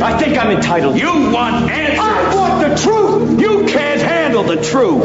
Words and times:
I 0.00 0.16
think 0.16 0.38
I'm 0.38 0.52
entitled. 0.52 0.96
You 0.96 1.32
want 1.32 1.68
answers. 1.68 1.98
I 1.98 2.34
want 2.34 2.68
the 2.68 2.76
truth. 2.80 3.40
You 3.40 3.66
can't 3.66 4.00
handle 4.00 4.44
the 4.44 4.62
truth. 4.62 5.02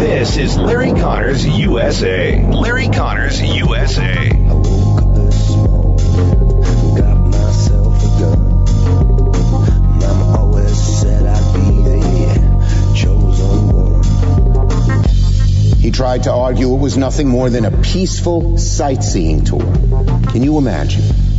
This 0.00 0.36
is 0.36 0.58
Larry 0.58 0.90
Conners 0.90 1.46
USA. 1.46 2.44
Larry 2.44 2.88
Conners 2.88 3.40
USA. 3.40 4.30
He 15.78 15.90
tried 15.92 16.24
to 16.24 16.32
argue 16.32 16.74
it 16.74 16.78
was 16.78 16.96
nothing 16.96 17.28
more 17.28 17.48
than 17.48 17.64
a 17.64 17.70
peaceful 17.70 18.58
sightseeing 18.58 19.44
tour. 19.44 19.60
Can 19.60 20.42
you 20.42 20.58
imagine? 20.58 21.33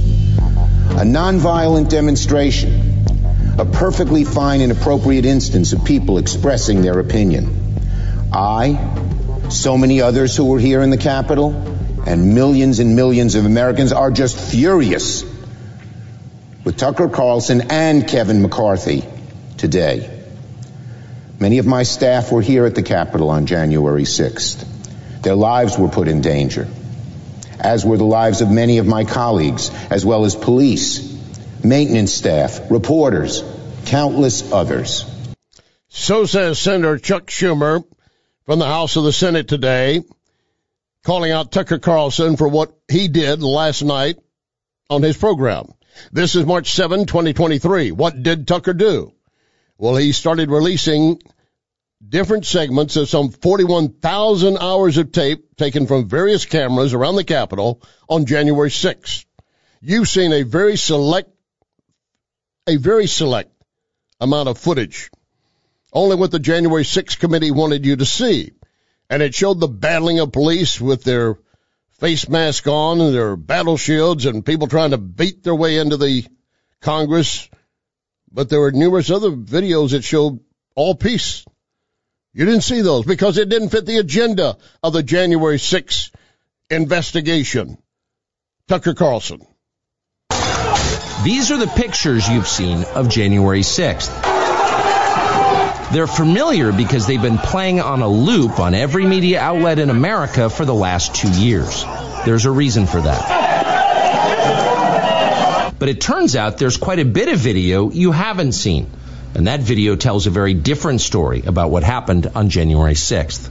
A 0.96 1.00
nonviolent 1.00 1.90
demonstration, 1.90 3.04
a 3.60 3.66
perfectly 3.66 4.24
fine 4.24 4.62
and 4.62 4.72
appropriate 4.72 5.26
instance 5.26 5.74
of 5.74 5.84
people 5.84 6.20
expressing 6.20 6.82
their 6.84 7.00
opinion. 7.00 7.76
I, 8.32 9.50
so 9.50 9.78
many 9.78 10.02
others 10.02 10.38
who 10.38 10.46
were 10.46 10.58
here 10.58 10.82
in 10.82 10.92
the 10.92 10.98
Capitol, 10.98 11.54
and 12.08 12.34
millions 12.34 12.80
and 12.80 12.96
millions 12.96 13.36
of 13.36 13.46
Americans 13.46 13.92
are 13.92 14.10
just 14.10 14.40
furious 14.40 15.26
with 16.64 16.78
Tucker 16.78 17.10
Carlson 17.10 17.72
and 17.72 18.08
Kevin 18.08 18.42
McCarthy 18.42 19.04
today. 19.58 20.24
Many 21.42 21.58
of 21.58 21.66
my 21.66 21.84
staff 21.84 22.32
were 22.32 22.42
here 22.42 22.66
at 22.66 22.74
the 22.74 22.84
Capitol 22.84 23.32
on 23.32 23.48
January 23.48 24.04
6th. 24.04 24.66
Their 25.24 25.36
lives 25.36 25.78
were 25.78 25.90
put 25.90 26.08
in 26.08 26.22
danger, 26.22 26.70
as 27.60 27.86
were 27.86 27.98
the 27.98 28.04
lives 28.04 28.42
of 28.42 28.52
many 28.52 28.78
of 28.78 28.88
my 28.88 29.04
colleagues, 29.04 29.70
as 29.90 30.06
well 30.06 30.26
as 30.26 30.36
police, 30.36 31.16
maintenance 31.64 32.14
staff, 32.14 32.70
reporters, 32.70 33.44
countless 33.86 34.52
others. 34.52 35.06
So 35.90 36.26
says 36.26 36.60
Senator 36.60 36.98
Chuck 36.98 37.28
Schumer 37.28 37.84
from 38.46 38.60
the 38.60 38.66
House 38.66 38.96
of 38.96 39.04
the 39.04 39.14
Senate 39.14 39.48
today, 39.48 40.04
calling 41.04 41.32
out 41.32 41.52
Tucker 41.52 41.80
Carlson 41.80 42.38
for 42.38 42.48
what 42.48 42.76
he 42.90 43.08
did 43.08 43.42
last 43.42 43.82
night 43.82 44.18
on 44.90 45.02
his 45.02 45.18
program. 45.18 45.74
This 46.12 46.36
is 46.36 46.46
March 46.46 46.72
7, 46.72 47.06
2023. 47.06 47.92
What 47.92 48.22
did 48.22 48.48
Tucker 48.48 48.74
do? 48.74 49.14
Well, 49.78 49.96
he 49.96 50.12
started 50.12 50.50
releasing 50.50 51.22
different 52.10 52.46
segments 52.46 52.96
of 52.96 53.10
some 53.10 53.30
41,000 53.30 54.58
hours 54.58 54.98
of 54.98 55.12
tape 55.12 55.56
taken 55.58 55.88
from 55.88 56.08
various 56.08 56.46
cameras 56.46 56.94
around 56.94 57.16
the 57.16 57.24
Capitol 57.24 57.82
on 58.10 58.26
January 58.26 58.70
6th. 58.70 59.26
You've 59.82 60.08
seen 60.08 60.34
a 60.34 60.44
very 60.44 60.78
select, 60.78 61.30
a 62.68 62.78
very 62.78 63.08
select 63.08 63.52
amount 64.20 64.50
of 64.50 64.58
footage. 64.58 65.10
Only 65.94 66.16
what 66.16 66.32
the 66.32 66.40
January 66.40 66.84
6th 66.84 67.20
committee 67.20 67.52
wanted 67.52 67.86
you 67.86 67.96
to 67.96 68.06
see. 68.06 68.52
And 69.10 69.22
it 69.22 69.36
showed 69.36 69.60
the 69.60 69.68
battling 69.68 70.20
of 70.20 70.32
police 70.32 70.82
with 70.82 71.04
their 71.04 71.38
face 72.00 72.28
mask 72.28 72.68
on 72.68 73.00
and 73.00 73.14
their 73.14 73.36
battle 73.36 73.78
shields 73.78 74.26
and 74.26 74.46
people 74.46 74.68
trying 74.68 74.92
to 74.92 74.98
beat 74.98 75.44
their 75.44 75.56
way 75.56 75.78
into 75.78 75.98
the 75.98 76.26
Congress 76.82 77.50
but 78.36 78.50
there 78.50 78.60
were 78.60 78.72
numerous 78.72 79.10
other 79.10 79.32
videos 79.32 79.92
that 79.92 80.04
showed 80.04 80.42
all 80.76 80.94
peace. 80.94 81.46
You 82.36 82.44
didn't 82.44 82.64
see 82.64 82.82
those 82.82 83.06
because 83.06 83.38
it 83.38 83.48
didn't 83.48 83.70
fit 83.70 83.86
the 83.86 83.98
agenda 83.98 84.58
of 84.84 84.92
the 84.92 85.02
January 85.02 85.56
6th 85.56 86.12
investigation. 86.70 87.78
Tucker 88.68 88.94
Carlson. 88.94 89.40
These 91.24 91.52
are 91.52 91.58
the 91.58 91.72
pictures 91.78 92.28
you've 92.28 92.50
seen 92.50 92.84
of 92.94 93.08
January 93.08 93.62
6th. 93.62 94.12
They're 95.94 96.08
familiar 96.08 96.74
because 96.74 97.08
they've 97.08 97.22
been 97.22 97.38
playing 97.38 97.80
on 97.80 98.02
a 98.02 98.10
loop 98.10 98.60
on 98.60 98.74
every 98.74 99.06
media 99.06 99.40
outlet 99.40 99.80
in 99.80 99.90
America 99.90 100.50
for 100.50 100.66
the 100.66 100.74
last 100.74 101.16
two 101.16 101.32
years. 101.32 101.86
There's 102.26 102.44
a 102.44 102.52
reason 102.52 102.86
for 102.86 103.00
that. 103.00 103.46
But 105.80 105.88
it 105.88 106.02
turns 106.02 106.36
out 106.36 106.58
there's 106.58 106.76
quite 106.76 107.00
a 107.00 107.06
bit 107.06 107.30
of 107.30 107.40
video 107.40 107.92
you 107.92 108.12
haven't 108.12 108.52
seen. 108.52 108.92
And 109.36 109.48
that 109.48 109.60
video 109.60 109.98
tells 109.98 110.28
a 110.28 110.30
very 110.30 110.54
different 110.54 111.02
story 111.02 111.44
about 111.46 111.70
what 111.70 111.84
happened 111.84 112.32
on 112.36 112.50
January 112.50 112.94
6th. 112.94 113.50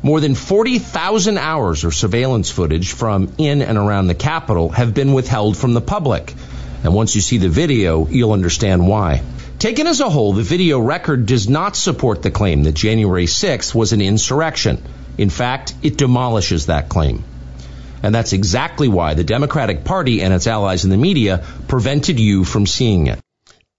More 0.00 0.20
than 0.20 0.36
40,000 0.36 1.38
hours 1.38 1.82
of 1.82 1.92
surveillance 1.92 2.50
footage 2.50 2.92
from 2.92 3.32
in 3.36 3.60
and 3.60 3.76
around 3.76 4.06
the 4.06 4.14
Capitol 4.14 4.68
have 4.68 4.94
been 4.94 5.12
withheld 5.12 5.56
from 5.56 5.74
the 5.74 5.80
public. 5.80 6.32
And 6.84 6.94
once 6.94 7.16
you 7.16 7.20
see 7.20 7.38
the 7.38 7.48
video, 7.48 8.06
you'll 8.06 8.32
understand 8.32 8.86
why. 8.86 9.22
Taken 9.58 9.88
as 9.88 10.00
a 10.00 10.08
whole, 10.08 10.34
the 10.34 10.42
video 10.42 10.78
record 10.78 11.26
does 11.26 11.48
not 11.48 11.74
support 11.74 12.22
the 12.22 12.30
claim 12.30 12.62
that 12.64 12.74
January 12.74 13.26
6th 13.26 13.74
was 13.74 13.92
an 13.92 14.00
insurrection. 14.00 14.80
In 15.18 15.30
fact, 15.30 15.74
it 15.82 15.96
demolishes 15.96 16.66
that 16.66 16.88
claim. 16.88 17.24
And 18.04 18.14
that's 18.14 18.34
exactly 18.34 18.86
why 18.86 19.14
the 19.14 19.24
Democratic 19.24 19.82
Party 19.82 20.22
and 20.22 20.32
its 20.32 20.46
allies 20.46 20.84
in 20.84 20.90
the 20.90 20.96
media 20.96 21.44
prevented 21.66 22.20
you 22.20 22.44
from 22.44 22.66
seeing 22.66 23.06
it. 23.06 23.23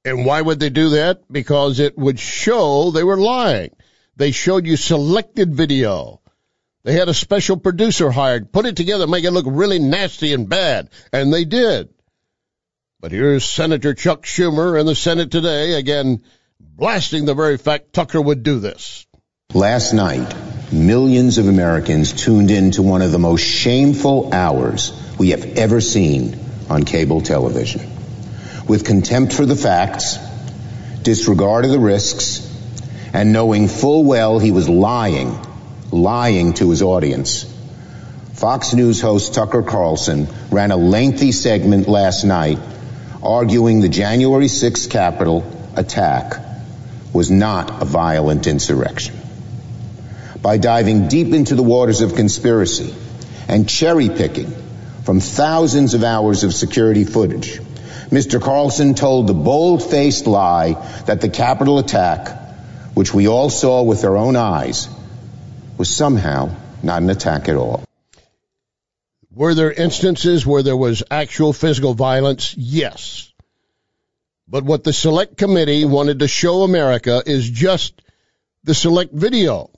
And 0.05 0.23
why 0.23 0.39
would 0.39 0.59
they 0.59 0.69
do 0.69 0.89
that? 0.89 1.23
Because 1.31 1.79
it 1.79 1.97
would 1.97 2.19
show 2.19 2.91
they 2.91 3.03
were 3.03 3.17
lying. 3.17 3.71
They 4.15 4.31
showed 4.31 4.67
you 4.67 4.77
selected 4.77 5.55
video. 5.55 6.21
They 6.83 6.93
had 6.93 7.09
a 7.09 7.13
special 7.15 7.57
producer 7.57 8.11
hired, 8.11 8.51
put 8.51 8.67
it 8.67 8.75
together, 8.77 9.07
make 9.07 9.25
it 9.25 9.31
look 9.31 9.47
really 9.49 9.79
nasty 9.79 10.33
and 10.33 10.47
bad. 10.47 10.89
And 11.11 11.33
they 11.33 11.43
did. 11.43 11.89
But 13.01 13.11
here's 13.11 13.43
Senator 13.43 13.95
Chuck 13.95 14.23
Schumer 14.23 14.79
in 14.79 14.85
the 14.85 14.95
Senate 14.95 15.31
today, 15.31 15.73
again, 15.73 16.23
blasting 16.59 17.25
the 17.25 17.33
very 17.33 17.57
fact 17.57 17.91
Tucker 17.91 18.21
would 18.21 18.43
do 18.43 18.59
this. 18.59 19.07
Last 19.55 19.93
night, 19.93 20.35
millions 20.71 21.39
of 21.39 21.47
Americans 21.47 22.13
tuned 22.13 22.51
in 22.51 22.71
to 22.71 22.83
one 22.83 23.01
of 23.01 23.11
the 23.11 23.19
most 23.19 23.41
shameful 23.41 24.31
hours 24.33 24.91
we 25.17 25.31
have 25.31 25.57
ever 25.57 25.81
seen 25.81 26.39
on 26.69 26.83
cable 26.83 27.21
television. 27.21 27.94
With 28.67 28.85
contempt 28.85 29.33
for 29.33 29.45
the 29.45 29.55
facts, 29.55 30.17
disregard 31.03 31.65
of 31.65 31.71
the 31.71 31.79
risks, 31.79 32.41
and 33.13 33.31
knowing 33.31 33.67
full 33.67 34.03
well 34.03 34.39
he 34.39 34.51
was 34.51 34.67
lying, 34.67 35.37
lying 35.91 36.53
to 36.53 36.69
his 36.69 36.81
audience. 36.81 37.45
Fox 38.33 38.73
News 38.73 39.01
host 39.01 39.33
Tucker 39.33 39.63
Carlson 39.63 40.27
ran 40.49 40.71
a 40.71 40.77
lengthy 40.77 41.31
segment 41.31 41.87
last 41.87 42.23
night 42.23 42.59
arguing 43.25 43.81
the 43.81 43.89
January 43.89 44.45
6th 44.45 44.89
Capitol 44.89 45.43
attack 45.75 46.35
was 47.11 47.31
not 47.31 47.81
a 47.81 47.85
violent 47.85 48.45
insurrection. 48.45 49.15
By 50.41 50.57
diving 50.57 51.07
deep 51.07 51.33
into 51.33 51.55
the 51.55 51.63
waters 51.63 52.01
of 52.01 52.15
conspiracy 52.15 52.93
and 53.47 53.67
cherry 53.67 54.09
picking 54.09 54.53
from 55.03 55.19
thousands 55.19 55.95
of 55.95 56.03
hours 56.03 56.43
of 56.43 56.53
security 56.53 57.03
footage, 57.03 57.59
Mr. 58.09 58.41
Carlson 58.41 58.93
told 58.93 59.27
the 59.27 59.33
bold-faced 59.33 60.27
lie 60.27 60.73
that 61.05 61.21
the 61.21 61.29
Capitol 61.29 61.79
attack, 61.79 62.29
which 62.93 63.13
we 63.13 63.27
all 63.27 63.49
saw 63.49 63.83
with 63.83 64.03
our 64.03 64.15
own 64.15 64.35
eyes, 64.35 64.87
was 65.77 65.93
somehow 65.93 66.55
not 66.83 67.01
an 67.01 67.09
attack 67.09 67.49
at 67.49 67.55
all. 67.55 67.83
Were 69.33 69.53
there 69.53 69.71
instances 69.71 70.45
where 70.45 70.63
there 70.63 70.77
was 70.77 71.03
actual 71.11 71.51
physical 71.51 71.93
violence? 71.93 72.55
Yes. 72.55 73.33
But 74.47 74.63
what 74.63 74.83
the 74.83 74.93
select 74.93 75.37
committee 75.37 75.83
wanted 75.83 76.19
to 76.19 76.27
show 76.27 76.61
America 76.61 77.21
is 77.25 77.49
just 77.49 78.01
the 78.63 78.73
select 78.73 79.13
video 79.13 79.71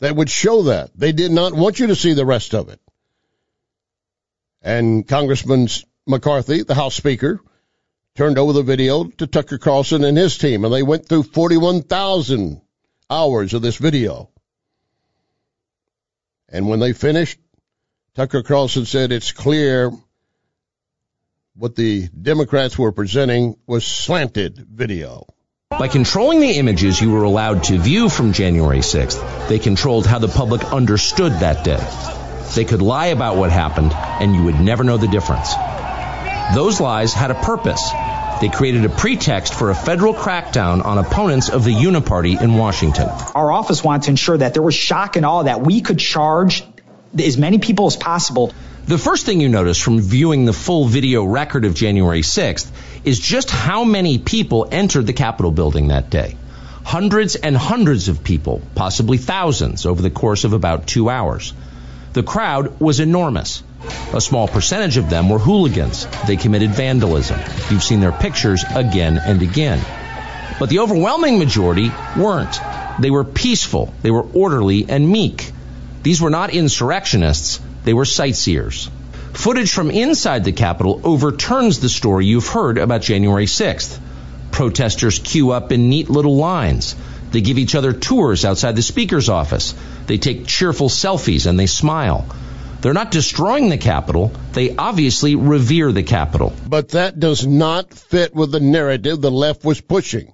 that 0.00 0.16
would 0.16 0.30
show 0.30 0.62
that. 0.64 0.90
They 0.96 1.12
did 1.12 1.30
not 1.30 1.52
want 1.52 1.78
you 1.78 1.88
to 1.88 1.96
see 1.96 2.14
the 2.14 2.26
rest 2.26 2.54
of 2.54 2.68
it. 2.68 2.80
And 4.62 5.06
Congressman 5.06 5.68
McCarthy, 6.06 6.62
the 6.62 6.74
House 6.74 6.94
Speaker, 6.94 7.40
turned 8.14 8.38
over 8.38 8.52
the 8.52 8.62
video 8.62 9.04
to 9.04 9.26
Tucker 9.26 9.58
Carlson 9.58 10.04
and 10.04 10.16
his 10.16 10.38
team, 10.38 10.64
and 10.64 10.72
they 10.72 10.82
went 10.82 11.08
through 11.08 11.24
41,000 11.24 12.60
hours 13.10 13.54
of 13.54 13.62
this 13.62 13.76
video. 13.76 14.30
And 16.48 16.68
when 16.68 16.78
they 16.78 16.92
finished, 16.92 17.38
Tucker 18.14 18.42
Carlson 18.42 18.86
said 18.86 19.10
it's 19.10 19.32
clear 19.32 19.90
what 21.54 21.74
the 21.74 22.08
Democrats 22.08 22.78
were 22.78 22.92
presenting 22.92 23.56
was 23.66 23.84
slanted 23.84 24.58
video. 24.58 25.26
By 25.70 25.88
controlling 25.88 26.40
the 26.40 26.52
images 26.52 27.00
you 27.00 27.10
were 27.10 27.24
allowed 27.24 27.64
to 27.64 27.78
view 27.78 28.08
from 28.08 28.32
January 28.32 28.78
6th, 28.78 29.48
they 29.48 29.58
controlled 29.58 30.06
how 30.06 30.20
the 30.20 30.28
public 30.28 30.64
understood 30.72 31.32
that 31.32 31.64
day. 31.64 31.84
They 32.54 32.64
could 32.64 32.80
lie 32.80 33.08
about 33.08 33.36
what 33.36 33.50
happened, 33.50 33.92
and 33.92 34.34
you 34.34 34.44
would 34.44 34.60
never 34.60 34.84
know 34.84 34.96
the 34.96 35.08
difference. 35.08 35.52
Those 36.54 36.80
lies 36.80 37.12
had 37.12 37.30
a 37.30 37.34
purpose. 37.34 37.90
They 38.40 38.48
created 38.48 38.84
a 38.84 38.88
pretext 38.88 39.54
for 39.54 39.70
a 39.70 39.74
federal 39.74 40.14
crackdown 40.14 40.84
on 40.84 40.98
opponents 40.98 41.48
of 41.48 41.64
the 41.64 41.72
Uniparty 41.72 42.40
in 42.40 42.54
Washington. 42.54 43.08
Our 43.34 43.50
office 43.50 43.82
wanted 43.82 44.02
to 44.04 44.10
ensure 44.10 44.38
that 44.38 44.54
there 44.54 44.62
was 44.62 44.74
shock 44.74 45.16
and 45.16 45.26
awe 45.26 45.42
that 45.42 45.62
we 45.62 45.80
could 45.80 45.98
charge 45.98 46.62
as 47.18 47.36
many 47.36 47.58
people 47.58 47.86
as 47.86 47.96
possible. 47.96 48.52
The 48.86 48.98
first 48.98 49.26
thing 49.26 49.40
you 49.40 49.48
notice 49.48 49.78
from 49.80 50.00
viewing 50.00 50.44
the 50.44 50.52
full 50.52 50.84
video 50.84 51.24
record 51.24 51.64
of 51.64 51.74
January 51.74 52.20
6th 52.20 52.70
is 53.04 53.18
just 53.18 53.50
how 53.50 53.82
many 53.84 54.18
people 54.18 54.68
entered 54.70 55.06
the 55.06 55.12
Capitol 55.12 55.50
building 55.50 55.88
that 55.88 56.10
day. 56.10 56.36
Hundreds 56.84 57.34
and 57.34 57.56
hundreds 57.56 58.06
of 58.08 58.22
people, 58.22 58.62
possibly 58.76 59.18
thousands, 59.18 59.86
over 59.86 60.00
the 60.00 60.10
course 60.10 60.44
of 60.44 60.52
about 60.52 60.86
two 60.86 61.10
hours. 61.10 61.52
The 62.16 62.22
crowd 62.22 62.80
was 62.80 62.98
enormous. 62.98 63.62
A 64.14 64.22
small 64.22 64.48
percentage 64.48 64.96
of 64.96 65.10
them 65.10 65.28
were 65.28 65.38
hooligans. 65.38 66.06
They 66.26 66.36
committed 66.36 66.70
vandalism. 66.70 67.38
You've 67.70 67.82
seen 67.82 68.00
their 68.00 68.10
pictures 68.10 68.64
again 68.74 69.20
and 69.22 69.42
again. 69.42 69.82
But 70.58 70.70
the 70.70 70.78
overwhelming 70.78 71.38
majority 71.38 71.92
weren't. 72.16 72.58
They 73.00 73.10
were 73.10 73.22
peaceful, 73.24 73.92
they 74.00 74.10
were 74.10 74.24
orderly 74.32 74.86
and 74.88 75.06
meek. 75.06 75.52
These 76.04 76.22
were 76.22 76.30
not 76.30 76.54
insurrectionists, 76.54 77.60
they 77.84 77.92
were 77.92 78.06
sightseers. 78.06 78.88
Footage 79.34 79.70
from 79.70 79.90
inside 79.90 80.44
the 80.44 80.52
Capitol 80.52 81.02
overturns 81.04 81.80
the 81.80 81.90
story 81.90 82.24
you've 82.24 82.48
heard 82.48 82.78
about 82.78 83.02
January 83.02 83.44
6th. 83.44 83.98
Protesters 84.52 85.18
queue 85.18 85.50
up 85.50 85.70
in 85.70 85.90
neat 85.90 86.08
little 86.08 86.36
lines. 86.36 86.96
They 87.30 87.40
give 87.40 87.58
each 87.58 87.74
other 87.74 87.92
tours 87.92 88.44
outside 88.44 88.76
the 88.76 88.82
Speaker's 88.82 89.28
office. 89.28 89.74
They 90.06 90.18
take 90.18 90.46
cheerful 90.46 90.88
selfies 90.88 91.46
and 91.46 91.58
they 91.58 91.66
smile. 91.66 92.26
They're 92.80 92.92
not 92.92 93.10
destroying 93.10 93.68
the 93.68 93.78
Capitol. 93.78 94.32
They 94.52 94.76
obviously 94.76 95.34
revere 95.34 95.92
the 95.92 96.02
Capitol. 96.02 96.52
But 96.66 96.90
that 96.90 97.18
does 97.18 97.46
not 97.46 97.92
fit 97.92 98.34
with 98.34 98.52
the 98.52 98.60
narrative 98.60 99.20
the 99.20 99.30
left 99.30 99.64
was 99.64 99.80
pushing. 99.80 100.32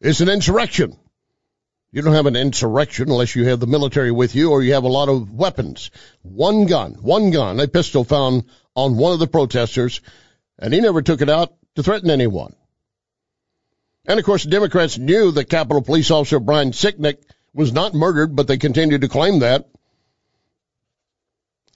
It's 0.00 0.20
an 0.20 0.28
insurrection. 0.28 0.96
You 1.92 2.00
don't 2.00 2.14
have 2.14 2.26
an 2.26 2.36
insurrection 2.36 3.10
unless 3.10 3.36
you 3.36 3.44
have 3.44 3.60
the 3.60 3.66
military 3.66 4.10
with 4.10 4.34
you 4.34 4.50
or 4.50 4.62
you 4.62 4.72
have 4.72 4.84
a 4.84 4.88
lot 4.88 5.10
of 5.10 5.30
weapons. 5.30 5.90
One 6.22 6.64
gun, 6.64 6.94
one 6.94 7.30
gun, 7.30 7.60
a 7.60 7.68
pistol 7.68 8.02
found 8.02 8.44
on 8.74 8.96
one 8.96 9.12
of 9.12 9.18
the 9.18 9.26
protesters, 9.26 10.00
and 10.58 10.72
he 10.72 10.80
never 10.80 11.02
took 11.02 11.20
it 11.20 11.28
out 11.28 11.52
to 11.74 11.82
threaten 11.82 12.08
anyone. 12.08 12.54
And 14.06 14.18
of 14.18 14.24
course, 14.24 14.44
the 14.44 14.50
Democrats 14.50 14.98
knew 14.98 15.30
that 15.32 15.48
Capitol 15.48 15.82
Police 15.82 16.10
Officer 16.10 16.40
Brian 16.40 16.72
Sicknick 16.72 17.18
was 17.54 17.72
not 17.72 17.94
murdered, 17.94 18.34
but 18.34 18.46
they 18.46 18.58
continued 18.58 19.02
to 19.02 19.08
claim 19.08 19.40
that. 19.40 19.68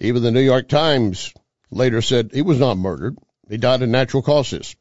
Even 0.01 0.23
the 0.23 0.33
New 0.33 0.41
York 0.41 0.69
Times 0.69 1.33
later 1.71 2.03
said 2.03 2.31
he 2.33 2.43
was 2.43 2.59
not 2.59 2.77
murdered. 2.77 3.17
He 3.49 3.57
died 3.57 3.83
of 3.83 3.89
natural 3.89 4.23
causes. 4.23 4.75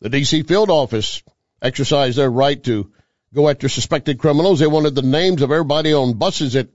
The 0.00 0.10
D.C. 0.10 0.42
field 0.42 0.70
office 0.70 1.22
exercised 1.60 2.18
their 2.18 2.30
right 2.30 2.62
to 2.64 2.92
go 3.34 3.48
after 3.48 3.68
suspected 3.68 4.18
criminals. 4.18 4.58
They 4.58 4.66
wanted 4.66 4.94
the 4.94 5.02
names 5.02 5.42
of 5.42 5.50
everybody 5.50 5.92
on 5.92 6.18
buses 6.18 6.52
that 6.52 6.68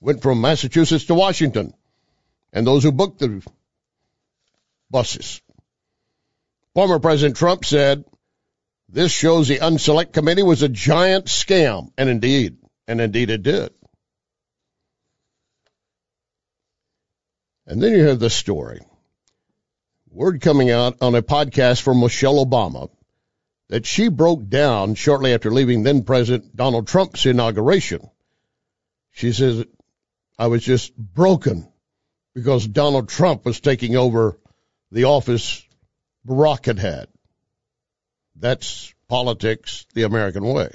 went 0.00 0.22
from 0.22 0.40
Massachusetts 0.40 1.06
to 1.06 1.14
Washington 1.14 1.72
and 2.52 2.66
those 2.66 2.82
who 2.82 2.92
booked 2.92 3.20
the 3.20 3.42
buses. 4.90 5.40
Former 6.74 6.98
President 6.98 7.36
Trump 7.36 7.64
said, 7.64 8.04
this 8.92 9.12
shows 9.12 9.48
the 9.48 9.58
Unselect 9.58 10.12
Committee 10.12 10.42
was 10.42 10.62
a 10.62 10.68
giant 10.68 11.26
scam. 11.26 11.92
And 11.96 12.08
indeed, 12.08 12.56
and 12.86 13.00
indeed 13.00 13.30
it 13.30 13.42
did. 13.42 13.70
And 17.66 17.80
then 17.80 17.92
you 17.92 18.06
have 18.06 18.18
this 18.18 18.34
story. 18.34 18.80
Word 20.10 20.40
coming 20.40 20.72
out 20.72 20.96
on 21.00 21.14
a 21.14 21.22
podcast 21.22 21.82
from 21.82 22.00
Michelle 22.00 22.44
Obama 22.44 22.90
that 23.68 23.86
she 23.86 24.08
broke 24.08 24.48
down 24.48 24.96
shortly 24.96 25.32
after 25.32 25.52
leaving 25.52 25.84
then 25.84 26.02
President 26.02 26.56
Donald 26.56 26.88
Trump's 26.88 27.26
inauguration. 27.26 28.10
She 29.12 29.32
says, 29.32 29.64
I 30.36 30.48
was 30.48 30.64
just 30.64 30.96
broken 30.96 31.72
because 32.34 32.66
Donald 32.66 33.08
Trump 33.08 33.44
was 33.44 33.60
taking 33.60 33.94
over 33.94 34.36
the 34.90 35.04
office 35.04 35.64
Barack 36.26 36.66
had 36.66 36.80
had. 36.80 37.06
That's 38.40 38.94
politics 39.06 39.86
the 39.92 40.04
American 40.04 40.44
way. 40.44 40.70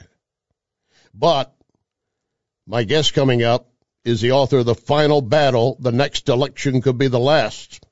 But 1.13 1.53
my 2.67 2.83
guest 2.83 3.13
coming 3.13 3.41
up 3.41 3.67
is 4.03 4.21
the 4.21 4.33
author 4.33 4.59
of 4.59 4.67
The 4.67 4.75
Final 4.75 5.21
Battle. 5.21 5.75
The 5.79 5.91
next 5.91 6.29
election 6.29 6.81
could 6.81 6.99
be 6.99 7.07
the 7.07 7.19
last. 7.19 7.83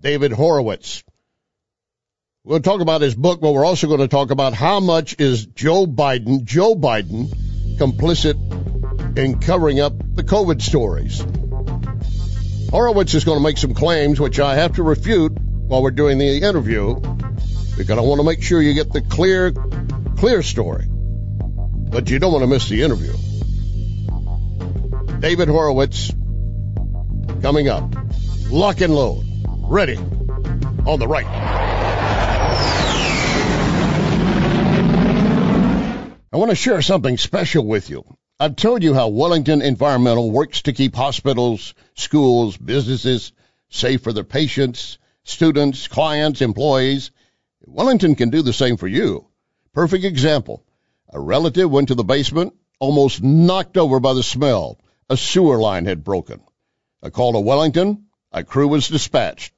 David 0.00 0.32
Horowitz. 0.32 1.02
We'll 2.44 2.60
talk 2.60 2.80
about 2.80 3.00
his 3.00 3.16
book, 3.16 3.40
but 3.40 3.52
we're 3.52 3.64
also 3.64 3.88
going 3.88 4.00
to 4.00 4.08
talk 4.08 4.30
about 4.30 4.54
how 4.54 4.78
much 4.78 5.16
is 5.18 5.46
Joe 5.46 5.84
Biden, 5.86 6.44
Joe 6.44 6.76
Biden, 6.76 7.26
complicit 7.78 9.18
in 9.18 9.40
covering 9.40 9.80
up 9.80 9.94
the 10.14 10.22
COVID 10.22 10.62
stories. 10.62 11.24
Horowitz 12.70 13.14
is 13.14 13.24
going 13.24 13.38
to 13.38 13.42
make 13.42 13.58
some 13.58 13.74
claims 13.74 14.20
which 14.20 14.38
I 14.38 14.56
have 14.56 14.74
to 14.74 14.84
refute 14.84 15.32
while 15.32 15.82
we're 15.82 15.90
doing 15.90 16.18
the 16.18 16.42
interview 16.42 17.00
because 17.76 17.98
I 17.98 18.00
want 18.00 18.20
to 18.20 18.24
make 18.24 18.42
sure 18.42 18.60
you 18.60 18.74
get 18.74 18.92
the 18.92 19.02
clear, 19.02 19.52
clear 20.16 20.42
story. 20.42 20.86
But 20.88 22.10
you 22.10 22.18
don't 22.18 22.32
want 22.32 22.42
to 22.42 22.48
miss 22.48 22.68
the 22.68 22.82
interview. 22.82 23.12
David 25.20 25.48
Horowitz 25.48 26.12
coming 27.42 27.68
up. 27.68 27.94
Lock 28.50 28.80
and 28.80 28.94
load. 28.94 29.24
Ready. 29.68 29.96
On 29.96 30.98
the 30.98 31.08
right. 31.08 31.26
I 36.32 36.38
want 36.38 36.50
to 36.50 36.56
share 36.56 36.82
something 36.82 37.16
special 37.16 37.64
with 37.66 37.88
you. 37.88 38.04
I've 38.38 38.56
told 38.56 38.82
you 38.82 38.92
how 38.92 39.08
Wellington 39.08 39.62
Environmental 39.62 40.30
works 40.30 40.62
to 40.62 40.72
keep 40.72 40.94
hospitals, 40.94 41.72
schools, 41.94 42.56
businesses 42.56 43.32
safe 43.68 44.02
for 44.02 44.12
their 44.12 44.24
patients, 44.24 44.98
students, 45.24 45.88
clients, 45.88 46.42
employees. 46.42 47.10
Wellington 47.66 48.14
can 48.14 48.30
do 48.30 48.42
the 48.42 48.52
same 48.52 48.76
for 48.76 48.86
you. 48.86 49.26
Perfect 49.72 50.04
example. 50.04 50.64
A 51.12 51.18
relative 51.20 51.68
went 51.68 51.88
to 51.88 51.96
the 51.96 52.04
basement, 52.04 52.54
almost 52.78 53.22
knocked 53.22 53.76
over 53.76 53.98
by 53.98 54.14
the 54.14 54.22
smell. 54.22 54.78
A 55.10 55.16
sewer 55.16 55.58
line 55.58 55.84
had 55.84 56.04
broken. 56.04 56.40
A 57.02 57.10
call 57.10 57.32
to 57.32 57.40
Wellington, 57.40 58.06
a 58.30 58.44
crew 58.44 58.68
was 58.68 58.88
dispatched. 58.88 59.52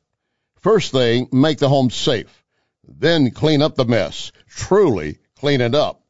First 0.61 0.91
thing, 0.91 1.29
make 1.33 1.59
the 1.59 1.69
home 1.69 1.91
safe. 1.91 2.45
Then 2.89 3.31
clean 3.31 3.61
up 3.61 3.75
the 3.75 3.85
mess. 3.85 4.33
Truly 4.49 5.19
clean 5.37 5.61
it 5.61 5.75
up. 5.75 6.03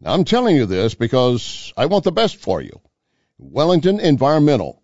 Now, 0.00 0.12
I'm 0.12 0.24
telling 0.24 0.56
you 0.56 0.66
this 0.66 0.94
because 0.94 1.72
I 1.76 1.86
want 1.86 2.04
the 2.04 2.12
best 2.12 2.36
for 2.36 2.60
you. 2.60 2.80
Wellington 3.38 3.98
Environmental. 3.98 4.82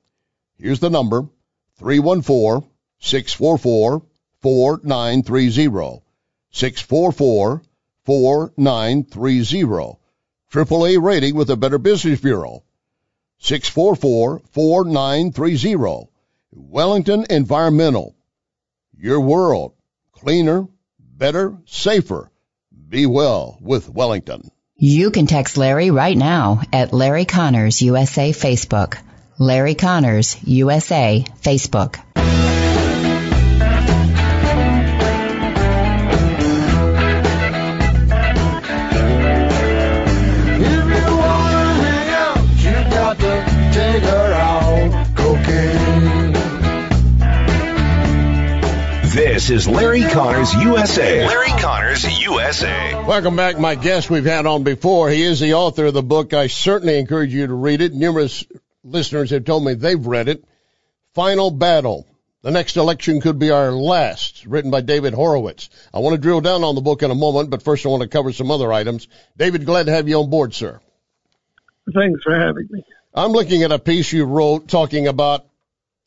Here's 0.59 0.81
the 0.81 0.91
number 0.91 1.29
314 1.76 2.69
644 2.99 4.03
4930. 4.41 6.03
644 6.52 7.62
4930. 8.04 9.99
AAA 10.52 11.02
rating 11.02 11.35
with 11.35 11.50
a 11.50 11.57
Better 11.57 11.78
Business 11.78 12.21
Bureau. 12.21 12.64
644 13.38 14.40
4930. 14.52 16.09
Wellington 16.52 17.26
Environmental. 17.30 18.14
Your 18.99 19.21
world. 19.21 19.75
Cleaner, 20.12 20.66
better, 20.99 21.57
safer. 21.66 22.30
Be 22.88 23.07
well 23.07 23.57
with 23.61 23.88
Wellington. 23.88 24.50
You 24.76 25.11
can 25.11 25.26
text 25.26 25.57
Larry 25.57 25.90
right 25.90 26.16
now 26.16 26.62
at 26.73 26.92
Larry 26.92 27.25
Conners 27.25 27.80
USA 27.83 28.33
Facebook. 28.33 28.99
Larry 29.38 29.75
Conners 29.75 30.37
USA 30.42 31.25
Facebook. 31.42 31.99
This 49.50 49.66
is 49.66 49.69
Larry 49.69 50.02
Conners 50.02 50.54
USA. 50.54 51.26
Larry 51.26 51.50
Conners 51.61 52.21
USA. 52.23 52.95
Welcome 53.04 53.35
back. 53.35 53.59
My 53.59 53.75
guest 53.75 54.09
we've 54.09 54.25
had 54.25 54.47
on 54.47 54.62
before. 54.62 55.11
He 55.11 55.23
is 55.23 55.40
the 55.40 55.54
author 55.54 55.87
of 55.87 55.95
the 55.95 56.04
book. 56.04 56.33
I 56.33 56.47
certainly 56.47 56.97
encourage 56.97 57.35
you 57.35 57.49
to 57.49 57.52
read 57.52 57.80
it. 57.80 57.92
Numerous 57.92 58.45
listeners 58.85 59.30
have 59.30 59.45
told 59.45 59.64
me 59.64 59.75
they've 59.75 60.07
read 60.07 60.28
it. 60.28 60.45
Final 61.14 61.50
Battle. 61.50 62.07
The 62.42 62.52
next 62.52 62.76
election 62.76 63.21
could 63.21 63.40
be 63.40 63.50
our 63.50 63.73
last, 63.73 64.47
written 64.47 64.71
by 64.71 64.83
David 64.83 65.14
Horowitz. 65.14 65.69
I 65.92 65.99
want 65.99 66.14
to 66.14 66.23
drill 66.23 66.42
down 66.42 66.62
on 66.62 66.76
the 66.76 66.80
book 66.80 67.02
in 67.02 67.11
a 67.11 67.16
moment, 67.16 67.50
but 67.50 67.64
first 67.64 67.85
I 67.85 67.88
want 67.88 68.04
to 68.04 68.09
cover 68.09 68.33
some 68.33 68.52
other 68.52 68.73
items. 68.73 69.09
David, 69.37 69.66
glad 69.66 69.87
to 69.87 69.92
have 69.92 70.09
you 70.09 70.21
on 70.21 70.30
board, 70.30 70.54
sir. 70.54 70.78
Thanks 71.92 72.23
for 72.23 72.38
having 72.38 72.69
me. 72.71 72.85
I'm 73.12 73.33
looking 73.33 73.64
at 73.64 73.73
a 73.73 73.80
piece 73.80 74.12
you 74.12 74.26
wrote 74.26 74.69
talking 74.69 75.09
about 75.09 75.45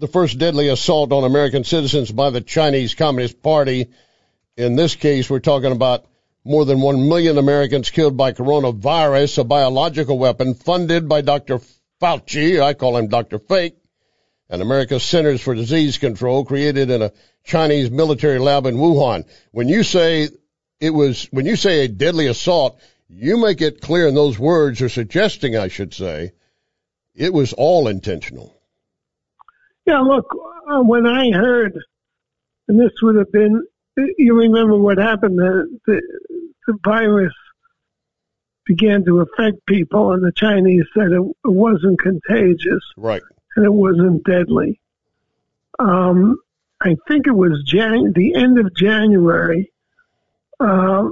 the 0.03 0.07
first 0.09 0.37
deadly 0.37 0.67
assault 0.67 1.13
on 1.13 1.23
American 1.23 1.63
citizens 1.63 2.11
by 2.11 2.29
the 2.29 2.41
Chinese 2.41 2.93
Communist 2.93 3.41
Party. 3.41 3.87
In 4.57 4.75
this 4.75 4.95
case, 4.95 5.29
we're 5.29 5.39
talking 5.39 5.71
about 5.71 6.05
more 6.43 6.65
than 6.65 6.81
1 6.81 7.07
million 7.07 7.37
Americans 7.37 7.89
killed 7.89 8.17
by 8.17 8.33
coronavirus, 8.33 9.37
a 9.37 9.43
biological 9.45 10.19
weapon 10.19 10.55
funded 10.55 11.07
by 11.07 11.21
Dr. 11.21 11.61
Fauci. 12.01 12.61
I 12.61 12.73
call 12.73 12.97
him 12.97 13.07
Dr. 13.07 13.39
Fake. 13.39 13.77
and 14.49 14.61
America's 14.61 15.03
Centers 15.03 15.39
for 15.39 15.55
Disease 15.55 15.97
Control 15.99 16.43
created 16.43 16.89
in 16.89 17.01
a 17.01 17.13
Chinese 17.45 17.89
military 17.89 18.39
lab 18.39 18.65
in 18.65 18.75
Wuhan. 18.75 19.23
When 19.51 19.69
you 19.69 19.83
say 19.83 20.27
it 20.81 20.89
was, 20.89 21.29
when 21.31 21.45
you 21.45 21.55
say 21.55 21.85
a 21.85 21.87
deadly 21.87 22.27
assault, 22.27 22.77
you 23.07 23.37
make 23.37 23.61
it 23.61 23.79
clear 23.79 24.09
in 24.09 24.15
those 24.15 24.37
words, 24.37 24.81
or 24.81 24.89
suggesting, 24.89 25.55
I 25.55 25.69
should 25.69 25.93
say, 25.93 26.33
it 27.15 27.31
was 27.31 27.53
all 27.53 27.87
intentional. 27.87 28.53
Yeah, 29.85 29.99
look, 29.99 30.25
uh, 30.69 30.81
when 30.81 31.05
I 31.05 31.31
heard, 31.31 31.77
and 32.67 32.79
this 32.79 32.91
would 33.01 33.15
have 33.15 33.31
been, 33.31 33.65
you 34.17 34.35
remember 34.35 34.77
what 34.77 34.97
happened, 34.97 35.37
the, 35.37 35.79
the, 35.85 36.01
the 36.67 36.77
virus 36.83 37.33
began 38.65 39.03
to 39.05 39.19
affect 39.19 39.65
people, 39.65 40.13
and 40.13 40.23
the 40.23 40.31
Chinese 40.31 40.85
said 40.93 41.11
it, 41.11 41.21
it 41.21 41.35
wasn't 41.43 41.99
contagious. 41.99 42.83
Right. 42.95 43.21
And 43.55 43.65
it 43.65 43.73
wasn't 43.73 44.23
deadly. 44.23 44.79
Um, 45.79 46.37
I 46.81 46.95
think 47.07 47.27
it 47.27 47.35
was 47.35 47.61
Jan- 47.65 48.13
the 48.13 48.35
end 48.35 48.59
of 48.59 48.73
January. 48.75 49.71
Uh, 50.59 51.09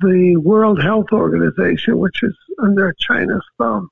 the 0.00 0.36
World 0.36 0.82
Health 0.82 1.06
Organization, 1.12 1.98
which 1.98 2.22
is 2.22 2.36
under 2.58 2.92
China's 2.98 3.44
thumb, 3.58 3.88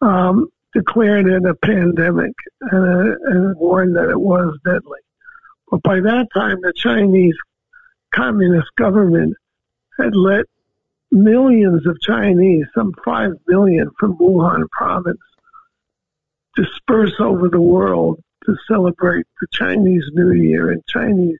um, 0.00 0.48
declared 0.74 1.26
it 1.26 1.46
a 1.46 1.54
pandemic 1.54 2.32
and, 2.60 3.12
uh, 3.12 3.16
and 3.26 3.56
warned 3.56 3.96
that 3.96 4.10
it 4.10 4.20
was 4.20 4.58
deadly. 4.64 4.98
But 5.70 5.82
by 5.82 6.00
that 6.00 6.28
time, 6.34 6.60
the 6.60 6.72
Chinese 6.76 7.36
communist 8.12 8.68
government 8.76 9.36
had 9.98 10.14
let 10.14 10.46
millions 11.10 11.86
of 11.86 12.00
Chinese, 12.00 12.66
some 12.74 12.92
5 13.04 13.32
million 13.46 13.90
from 13.98 14.18
Wuhan 14.18 14.68
province, 14.70 15.20
disperse 16.56 17.14
over 17.18 17.48
the 17.48 17.60
world 17.60 18.22
to 18.46 18.56
celebrate 18.68 19.26
the 19.40 19.46
Chinese 19.52 20.04
New 20.12 20.32
Year 20.32 20.72
in 20.72 20.82
Chinese 20.88 21.38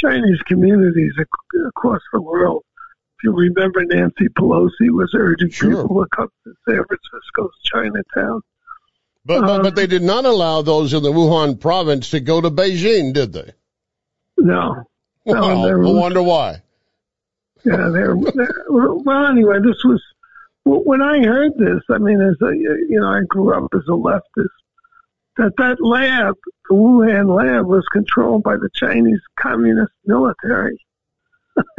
Chinese 0.00 0.40
communities 0.46 1.12
across 1.68 2.00
the 2.12 2.20
world. 2.20 2.64
If 3.18 3.24
you 3.24 3.32
remember, 3.32 3.84
Nancy 3.84 4.28
Pelosi 4.36 4.90
was 4.90 5.14
urging 5.14 5.50
sure. 5.50 5.70
people 5.70 6.02
to 6.02 6.08
come 6.14 6.28
to 6.44 6.54
San 6.68 6.82
Francisco's 6.84 7.56
Chinatown. 7.62 8.42
But, 9.24 9.44
um, 9.44 9.62
but 9.62 9.76
they 9.76 9.86
did 9.86 10.02
not 10.02 10.24
allow 10.24 10.62
those 10.62 10.92
in 10.92 11.02
the 11.02 11.12
Wuhan 11.12 11.60
province 11.60 12.10
to 12.10 12.20
go 12.20 12.40
to 12.40 12.50
Beijing, 12.50 13.12
did 13.12 13.32
they? 13.32 13.52
No. 14.38 14.84
Well, 15.24 15.68
no, 15.70 15.88
I 15.88 16.00
wonder 16.00 16.22
why. 16.22 16.62
Yeah, 17.64 17.90
they're, 17.92 18.16
they're, 18.34 18.64
well. 18.68 19.26
Anyway, 19.26 19.58
this 19.60 19.84
was 19.84 20.02
when 20.64 21.00
I 21.00 21.22
heard 21.22 21.52
this. 21.56 21.80
I 21.90 21.98
mean, 21.98 22.20
as 22.20 22.34
a 22.42 22.56
you 22.56 22.98
know, 23.00 23.06
I 23.06 23.20
grew 23.28 23.54
up 23.54 23.70
as 23.72 23.82
a 23.88 23.92
leftist. 23.92 24.48
That 25.36 25.52
that 25.58 25.76
lab, 25.80 26.34
the 26.68 26.74
Wuhan 26.74 27.36
lab, 27.36 27.66
was 27.66 27.86
controlled 27.92 28.42
by 28.42 28.56
the 28.56 28.68
Chinese 28.74 29.20
Communist 29.38 29.92
military. 30.04 30.76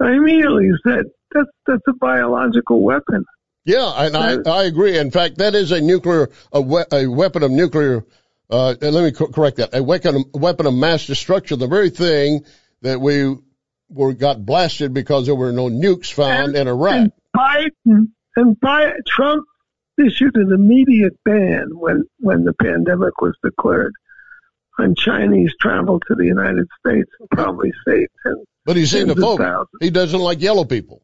I 0.00 0.12
immediately 0.12 0.70
said 0.86 1.06
that's 1.32 1.48
that's 1.66 1.88
a 1.88 1.94
biological 1.94 2.82
weapon. 2.82 3.24
Yeah, 3.66 3.92
and 3.96 4.16
I, 4.16 4.36
I 4.48 4.62
agree. 4.64 4.96
In 4.96 5.10
fact, 5.10 5.38
that 5.38 5.56
is 5.56 5.72
a 5.72 5.80
nuclear 5.80 6.30
a, 6.52 6.60
we, 6.60 6.82
a 6.92 7.06
weapon 7.08 7.42
of 7.42 7.50
nuclear. 7.50 8.06
Uh, 8.48 8.76
let 8.80 9.02
me 9.02 9.10
co- 9.10 9.26
correct 9.26 9.56
that. 9.56 9.74
A 9.74 9.82
weapon 9.82 10.24
weapon 10.32 10.66
of 10.66 10.74
mass 10.74 11.04
destruction. 11.04 11.58
The 11.58 11.66
very 11.66 11.90
thing 11.90 12.44
that 12.82 13.00
we 13.00 13.34
were 13.88 14.14
got 14.14 14.46
blasted 14.46 14.94
because 14.94 15.26
there 15.26 15.34
were 15.34 15.50
no 15.50 15.68
nukes 15.68 16.12
found 16.12 16.54
and, 16.54 16.56
in 16.56 16.68
Iraq. 16.68 16.94
And 16.94 17.12
Biden 17.36 18.08
and 18.36 18.56
Biden, 18.60 19.04
Trump 19.04 19.44
issued 19.98 20.36
an 20.36 20.52
immediate 20.52 21.18
ban 21.24 21.70
when 21.72 22.04
when 22.20 22.44
the 22.44 22.52
pandemic 22.52 23.20
was 23.20 23.34
declared 23.42 23.94
on 24.78 24.94
Chinese 24.94 25.52
travel 25.60 25.98
to 26.06 26.14
the 26.14 26.24
United 26.24 26.68
States 26.78 27.10
and 27.18 27.28
probably 27.30 27.72
saved 27.84 28.12
him. 28.24 28.44
But 28.64 28.76
he's 28.76 28.92
xenophobic. 28.92 29.66
He 29.80 29.90
doesn't 29.90 30.20
like 30.20 30.40
yellow 30.40 30.64
people. 30.64 31.02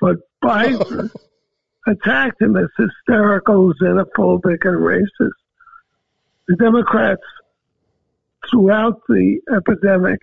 But 0.00 0.16
Biden 0.44 1.10
attacked 1.86 2.40
him 2.40 2.56
as 2.56 2.68
hysterical, 2.76 3.72
xenophobic, 3.74 4.64
and 4.64 4.78
racist. 4.78 5.30
The 6.48 6.56
Democrats, 6.56 7.22
throughout 8.50 9.00
the 9.08 9.40
epidemic, 9.54 10.20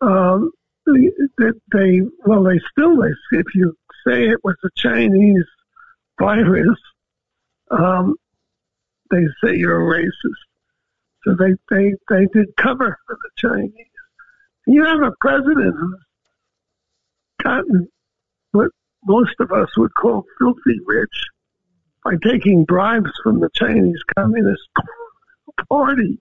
um, 0.00 0.50
they, 0.86 1.50
they, 1.72 2.00
well, 2.24 2.44
they 2.44 2.60
still, 2.70 3.02
if 3.02 3.46
you 3.54 3.76
say 4.06 4.28
it 4.28 4.42
was 4.44 4.56
a 4.64 4.68
Chinese 4.76 5.44
virus, 6.18 6.78
um, 7.70 8.16
they 9.10 9.24
say 9.42 9.56
you're 9.56 9.80
a 9.80 10.00
racist. 10.00 10.10
So 11.24 11.34
they, 11.34 11.54
they, 11.70 11.94
they 12.08 12.26
did 12.32 12.54
cover 12.56 12.98
for 13.06 13.18
the 13.20 13.30
Chinese. 13.36 13.72
You 14.66 14.84
have 14.84 15.02
a 15.02 15.12
president 15.20 15.74
who's 15.78 16.00
gotten 17.42 17.88
what 18.52 18.70
most 19.06 19.34
of 19.40 19.52
us 19.52 19.68
would 19.76 19.94
call 19.94 20.24
filthy 20.38 20.80
rich 20.84 21.24
by 22.04 22.12
taking 22.22 22.64
bribes 22.64 23.10
from 23.22 23.40
the 23.40 23.48
Chinese 23.54 24.00
Communist 24.16 24.62
Party. 25.68 26.18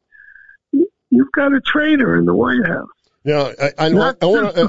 You've 0.72 1.32
got 1.34 1.54
a 1.54 1.62
traitor 1.62 2.18
in 2.18 2.26
the 2.26 2.36
White 2.36 2.66
House. 2.66 2.90
Yeah, 3.24 3.54
I, 3.60 3.66
I, 3.66 3.88
I, 3.88 3.88
I 3.88 4.26
want 4.26 4.52
to, 4.52 4.62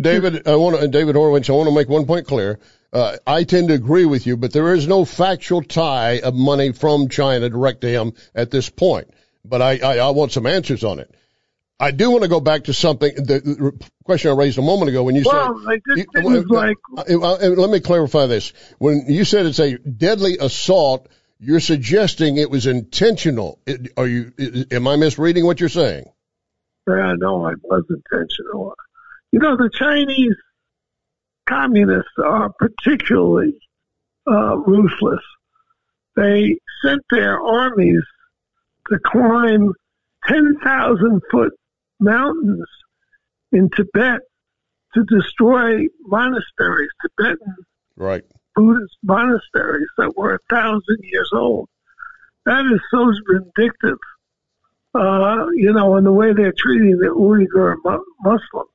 David, 0.00 0.46
I 0.46 0.54
want 0.54 0.78
to, 0.80 0.86
David 0.88 1.16
Horowitz, 1.16 1.50
I 1.50 1.54
want 1.54 1.68
to 1.68 1.74
make 1.74 1.88
one 1.88 2.06
point 2.06 2.26
clear. 2.26 2.60
Uh, 2.92 3.16
I 3.26 3.42
tend 3.44 3.68
to 3.68 3.74
agree 3.74 4.04
with 4.04 4.26
you, 4.26 4.36
but 4.36 4.52
there 4.52 4.74
is 4.74 4.86
no 4.86 5.04
factual 5.04 5.62
tie 5.62 6.20
of 6.20 6.34
money 6.34 6.72
from 6.72 7.08
China 7.08 7.48
direct 7.48 7.80
to 7.80 7.88
him 7.88 8.12
at 8.34 8.50
this 8.50 8.68
point. 8.68 9.10
But 9.44 9.60
I, 9.60 9.78
I, 9.78 9.98
I 9.98 10.10
want 10.10 10.30
some 10.30 10.46
answers 10.46 10.84
on 10.84 11.00
it. 11.00 11.12
I 11.82 11.90
do 11.90 12.12
want 12.12 12.22
to 12.22 12.28
go 12.28 12.38
back 12.38 12.64
to 12.64 12.72
something, 12.72 13.12
the, 13.12 13.76
question 14.04 14.30
I 14.30 14.34
raised 14.34 14.56
a 14.56 14.62
moment 14.62 14.90
ago 14.90 15.02
when 15.02 15.16
you 15.16 15.24
well, 15.26 15.60
said. 15.66 15.80
Well, 15.84 16.22
things 16.22 16.44
uh, 16.48 16.54
like. 16.54 16.76
Uh, 16.96 17.20
uh, 17.20 17.48
let 17.56 17.70
me 17.70 17.80
clarify 17.80 18.26
this. 18.26 18.52
When 18.78 19.06
you 19.08 19.24
said 19.24 19.46
it's 19.46 19.58
a 19.58 19.78
deadly 19.78 20.38
assault, 20.38 21.08
you're 21.40 21.58
suggesting 21.58 22.36
it 22.36 22.50
was 22.50 22.68
intentional. 22.68 23.58
Are 23.96 24.06
you, 24.06 24.32
am 24.70 24.86
I 24.86 24.94
misreading 24.94 25.44
what 25.44 25.58
you're 25.58 25.68
saying? 25.68 26.04
Yeah, 26.86 27.14
no, 27.18 27.48
it 27.48 27.58
was 27.64 27.82
intentional. 27.90 28.76
You 29.32 29.40
know, 29.40 29.56
the 29.56 29.70
Chinese 29.76 30.36
communists 31.48 32.12
are 32.24 32.52
particularly 32.60 33.58
uh, 34.30 34.56
ruthless. 34.56 35.24
They 36.14 36.58
sent 36.84 37.02
their 37.10 37.40
armies 37.40 38.04
to 38.88 39.00
climb 39.04 39.72
10,000 40.28 41.20
foot 41.28 41.54
mountains 42.02 42.66
in 43.52 43.70
Tibet 43.70 44.20
to 44.94 45.04
destroy 45.04 45.86
monasteries, 46.00 46.90
Tibetan 47.00 47.54
right. 47.96 48.24
Buddhist 48.54 48.96
monasteries 49.02 49.88
that 49.96 50.16
were 50.16 50.34
a 50.34 50.38
thousand 50.50 50.98
years 51.02 51.30
old. 51.32 51.68
That 52.44 52.64
is 52.66 52.80
so 52.90 53.10
vindictive 53.30 53.98
uh, 54.94 55.46
you 55.54 55.72
know, 55.72 55.96
and 55.96 56.06
the 56.06 56.12
way 56.12 56.32
they're 56.32 56.52
treating 56.56 56.98
the 56.98 57.06
Uyghur 57.06 57.76
Muslims. 58.20 58.68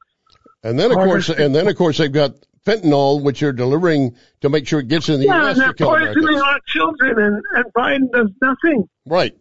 And 0.63 0.79
then, 0.79 0.91
of 0.91 0.97
course, 0.97 1.29
and 1.29 1.53
then, 1.53 1.67
of 1.67 1.75
course, 1.75 1.99
they've 1.99 2.11
got 2.11 2.33
fentanyl, 2.65 3.21
which 3.21 3.41
you're 3.41 3.53
delivering 3.53 4.15
to 4.41 4.49
make 4.49 4.67
sure 4.67 4.79
it 4.79 4.87
gets 4.87 5.09
in 5.09 5.19
the 5.19 5.27
yeah, 5.27 5.43
U.S. 5.43 5.57
and 5.57 5.61
they're 5.61 5.87
poisoning 5.87 6.39
our 6.39 6.59
children, 6.65 7.19
and, 7.19 7.43
and 7.53 7.73
Biden 7.73 8.11
does 8.11 8.31
nothing. 8.41 8.89
Right. 9.05 9.37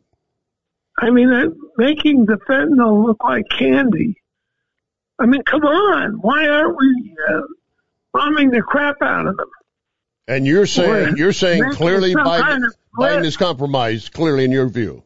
I 0.98 1.10
mean, 1.10 1.32
uh, 1.32 1.50
making 1.76 2.24
the 2.26 2.38
fentanyl 2.48 3.06
look 3.06 3.22
like 3.22 3.44
candy. 3.50 4.16
I 5.18 5.26
mean, 5.26 5.42
come 5.42 5.62
on. 5.62 6.12
Why 6.14 6.48
aren't 6.48 6.76
we 6.76 7.14
uh, 7.28 7.40
bombing 8.12 8.50
the 8.50 8.62
crap 8.62 8.96
out 9.02 9.26
of 9.26 9.36
them? 9.36 9.50
And 10.28 10.46
you're 10.46 10.66
saying, 10.66 11.12
Boy, 11.12 11.16
you're 11.16 11.32
saying 11.32 11.70
clearly 11.72 12.14
Biden, 12.14 12.40
kind 12.40 12.64
of 12.64 12.74
Biden 12.98 13.24
is 13.24 13.36
compromised, 13.36 14.12
clearly 14.12 14.44
in 14.44 14.50
your 14.50 14.68
view. 14.68 15.04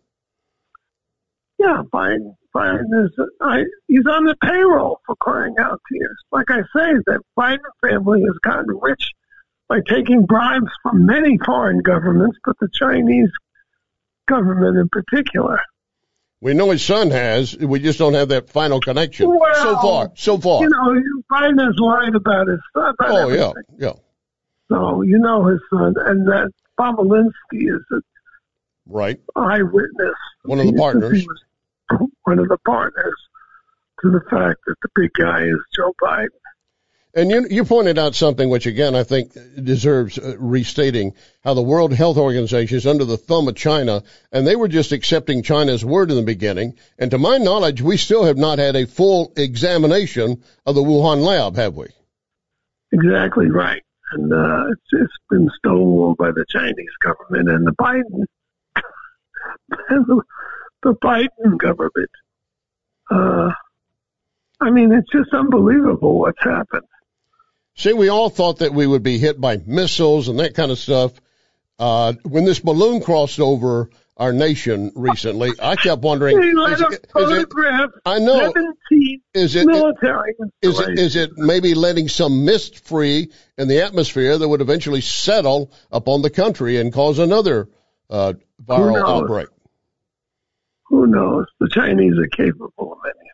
Yeah, 1.58 1.82
Biden, 1.92 2.34
Biden 2.54 3.04
is, 3.04 3.10
I, 3.40 3.64
he's 3.86 4.06
on 4.06 4.24
the 4.24 4.36
payroll 4.42 5.00
for 5.04 5.14
crying 5.16 5.54
out 5.60 5.80
tears. 5.92 6.16
Like 6.32 6.50
I 6.50 6.60
say, 6.74 6.94
the 7.04 7.20
Biden 7.38 7.58
family 7.82 8.22
has 8.22 8.38
gotten 8.42 8.78
rich 8.80 9.12
by 9.68 9.80
taking 9.86 10.24
bribes 10.24 10.70
from 10.82 11.04
many 11.04 11.36
foreign 11.44 11.82
governments, 11.82 12.38
but 12.44 12.58
the 12.60 12.68
Chinese 12.72 13.30
government 14.26 14.78
in 14.78 14.88
particular. 14.88 15.60
We 16.42 16.54
know 16.54 16.70
his 16.70 16.82
son 16.82 17.10
has. 17.10 17.56
We 17.56 17.80
just 17.80 17.98
don't 17.98 18.14
have 18.14 18.28
that 18.28 18.48
final 18.48 18.80
connection. 18.80 19.28
Well, 19.28 19.54
so 19.54 19.76
far, 19.76 20.12
so 20.14 20.38
far. 20.38 20.62
You 20.62 20.70
know, 20.70 21.02
Biden 21.30 21.62
has 21.62 21.74
lied 21.78 22.14
about 22.14 22.48
his 22.48 22.60
son. 22.74 22.94
About 22.98 23.10
oh, 23.10 23.16
everything. 23.16 23.52
yeah, 23.78 23.88
yeah. 23.88 23.92
So, 24.70 25.02
you 25.02 25.18
know 25.18 25.44
his 25.46 25.60
son. 25.68 25.94
And 25.98 26.26
that 26.28 26.50
Bobulinski 26.78 27.68
is 27.68 27.82
a 27.92 28.00
right 28.86 29.20
eyewitness. 29.36 30.14
One 30.44 30.60
of 30.60 30.66
the 30.66 30.72
partners. 30.72 31.26
one 32.22 32.38
of 32.38 32.48
the 32.48 32.58
partners 32.64 33.16
to 34.02 34.10
the 34.10 34.20
fact 34.30 34.60
that 34.66 34.76
the 34.82 34.88
big 34.94 35.10
guy 35.12 35.42
is 35.42 35.58
Joe 35.76 35.92
Biden. 36.02 36.28
And 37.12 37.28
you, 37.30 37.46
you 37.50 37.64
pointed 37.64 37.98
out 37.98 38.14
something 38.14 38.48
which, 38.48 38.66
again, 38.66 38.94
I 38.94 39.02
think 39.02 39.32
deserves 39.32 40.16
uh, 40.16 40.36
restating 40.38 41.14
how 41.42 41.54
the 41.54 41.62
World 41.62 41.92
Health 41.92 42.16
Organization 42.16 42.76
is 42.76 42.86
under 42.86 43.04
the 43.04 43.16
thumb 43.16 43.48
of 43.48 43.56
China, 43.56 44.04
and 44.30 44.46
they 44.46 44.54
were 44.54 44.68
just 44.68 44.92
accepting 44.92 45.42
China's 45.42 45.84
word 45.84 46.10
in 46.10 46.16
the 46.16 46.22
beginning. 46.22 46.74
And 46.98 47.10
to 47.10 47.18
my 47.18 47.38
knowledge, 47.38 47.82
we 47.82 47.96
still 47.96 48.24
have 48.24 48.36
not 48.36 48.58
had 48.58 48.76
a 48.76 48.86
full 48.86 49.32
examination 49.36 50.44
of 50.64 50.76
the 50.76 50.82
Wuhan 50.82 51.22
lab, 51.24 51.56
have 51.56 51.74
we? 51.74 51.88
Exactly 52.92 53.50
right. 53.50 53.82
And 54.12 54.32
uh, 54.32 54.70
it's, 54.70 54.82
it's 54.92 55.12
been 55.28 55.48
stonewalled 55.64 56.16
by 56.16 56.30
the 56.30 56.44
Chinese 56.48 56.94
government 57.02 57.48
and 57.48 57.66
the 57.66 57.72
Biden, 57.72 58.24
the 60.82 60.94
Biden 60.94 61.58
government. 61.58 62.10
Uh, 63.10 63.50
I 64.60 64.70
mean, 64.70 64.92
it's 64.92 65.10
just 65.10 65.34
unbelievable 65.34 66.20
what's 66.20 66.42
happened. 66.42 66.86
See, 67.80 67.94
we 67.94 68.10
all 68.10 68.28
thought 68.28 68.58
that 68.58 68.74
we 68.74 68.86
would 68.86 69.02
be 69.02 69.16
hit 69.16 69.40
by 69.40 69.56
missiles 69.56 70.28
and 70.28 70.38
that 70.38 70.54
kind 70.54 70.70
of 70.70 70.78
stuff. 70.78 71.12
Uh, 71.78 72.12
when 72.24 72.44
this 72.44 72.60
balloon 72.60 73.00
crossed 73.00 73.40
over 73.40 73.88
our 74.18 74.34
nation 74.34 74.92
recently, 74.94 75.52
I 75.62 75.76
kept 75.76 76.02
wondering, 76.02 76.36
is 76.36 76.80
it, 76.82 77.06
is 77.16 77.30
it, 77.30 77.48
I 78.04 78.18
know. 78.18 78.52
17 78.52 79.22
is 79.32 79.56
it, 79.56 79.66
military 79.66 80.34
is 80.60 80.78
it, 80.78 80.98
is 80.98 81.16
it 81.16 81.38
maybe 81.38 81.72
letting 81.72 82.08
some 82.08 82.44
mist 82.44 82.84
free 82.86 83.30
in 83.56 83.66
the 83.66 83.80
atmosphere 83.80 84.36
that 84.36 84.46
would 84.46 84.60
eventually 84.60 85.00
settle 85.00 85.72
upon 85.90 86.20
the 86.20 86.28
country 86.28 86.76
and 86.76 86.92
cause 86.92 87.18
another, 87.18 87.70
uh, 88.10 88.34
viral 88.62 89.08
outbreak? 89.08 89.48
Who 90.88 91.06
knows? 91.06 91.46
The 91.60 91.70
Chinese 91.70 92.18
are 92.18 92.26
capable 92.26 92.92
of 92.92 92.98
anything. 93.06 93.29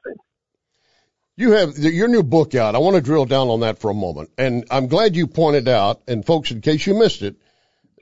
You 1.37 1.52
have 1.52 1.76
your 1.76 2.09
new 2.09 2.23
book 2.23 2.55
out. 2.55 2.75
I 2.75 2.78
want 2.78 2.97
to 2.97 3.02
drill 3.02 3.26
down 3.26 3.49
on 3.49 3.61
that 3.61 3.78
for 3.78 3.90
a 3.90 3.95
moment. 3.95 4.31
And 4.38 4.64
I'm 4.71 4.87
glad 4.87 5.16
you 5.16 5.26
pointed 5.26 5.69
out, 5.69 6.02
and 6.09 6.25
folks, 6.25 6.50
in 6.50 6.61
case 6.61 6.87
you 6.87 6.95
missed 6.95 7.23
it, 7.23 7.37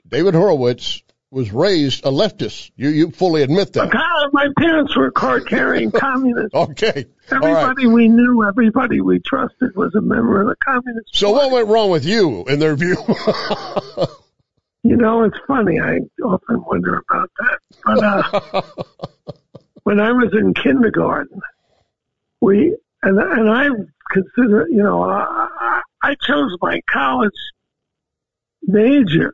David 0.07 0.35
Horowitz 0.35 1.01
was 1.31 1.51
raised 1.51 2.05
a 2.05 2.09
leftist. 2.09 2.71
You, 2.77 2.89
you 2.89 3.11
fully 3.11 3.41
admit 3.41 3.73
that. 3.73 3.91
God, 3.91 4.29
my 4.31 4.47
parents 4.57 4.95
were 4.95 5.11
card 5.11 5.47
carrying 5.47 5.91
communists. 5.91 6.53
Okay. 6.53 7.05
All 7.31 7.39
right. 7.39 7.63
Everybody 7.63 7.87
we 7.87 8.07
knew, 8.07 8.47
everybody 8.47 9.01
we 9.01 9.19
trusted 9.19 9.75
was 9.75 9.93
a 9.95 10.01
member 10.01 10.41
of 10.41 10.47
the 10.47 10.55
communist. 10.63 11.09
So 11.13 11.31
what 11.31 11.51
went 11.51 11.67
wrong 11.67 11.89
with 11.89 12.05
you 12.05 12.45
in 12.45 12.59
their 12.59 12.75
view? 12.75 12.97
You 14.87 14.97
know, 14.97 15.23
it's 15.23 15.39
funny. 15.47 15.79
I 15.79 15.97
often 16.23 16.63
wonder 16.63 17.01
about 17.09 17.31
that. 17.39 17.59
But 17.83 18.03
uh, 18.03 18.61
when 19.83 19.99
I 19.99 20.11
was 20.11 20.31
in 20.31 20.53
kindergarten, 20.53 21.41
we 22.39 22.77
and 23.05 23.19
and 23.19 23.49
I 23.49 23.69
consider, 24.11 24.67
you 24.69 24.83
know, 24.83 25.03
I, 25.03 25.81
I 26.03 26.15
chose 26.21 26.55
my 26.61 26.81
college 26.89 27.31
major 28.63 29.33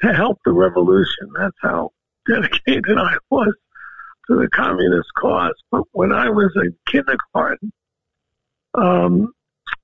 to 0.00 0.12
help 0.12 0.38
the 0.44 0.52
revolution. 0.52 1.28
That's 1.38 1.56
how 1.62 1.90
dedicated 2.28 2.98
I 2.98 3.16
was 3.30 3.54
to 4.28 4.36
the 4.36 4.48
communist 4.52 5.08
cause. 5.16 5.54
But 5.70 5.84
when 5.92 6.12
I 6.12 6.28
was 6.28 6.52
in 6.56 6.74
kindergarten, 6.88 7.72
um, 8.74 9.32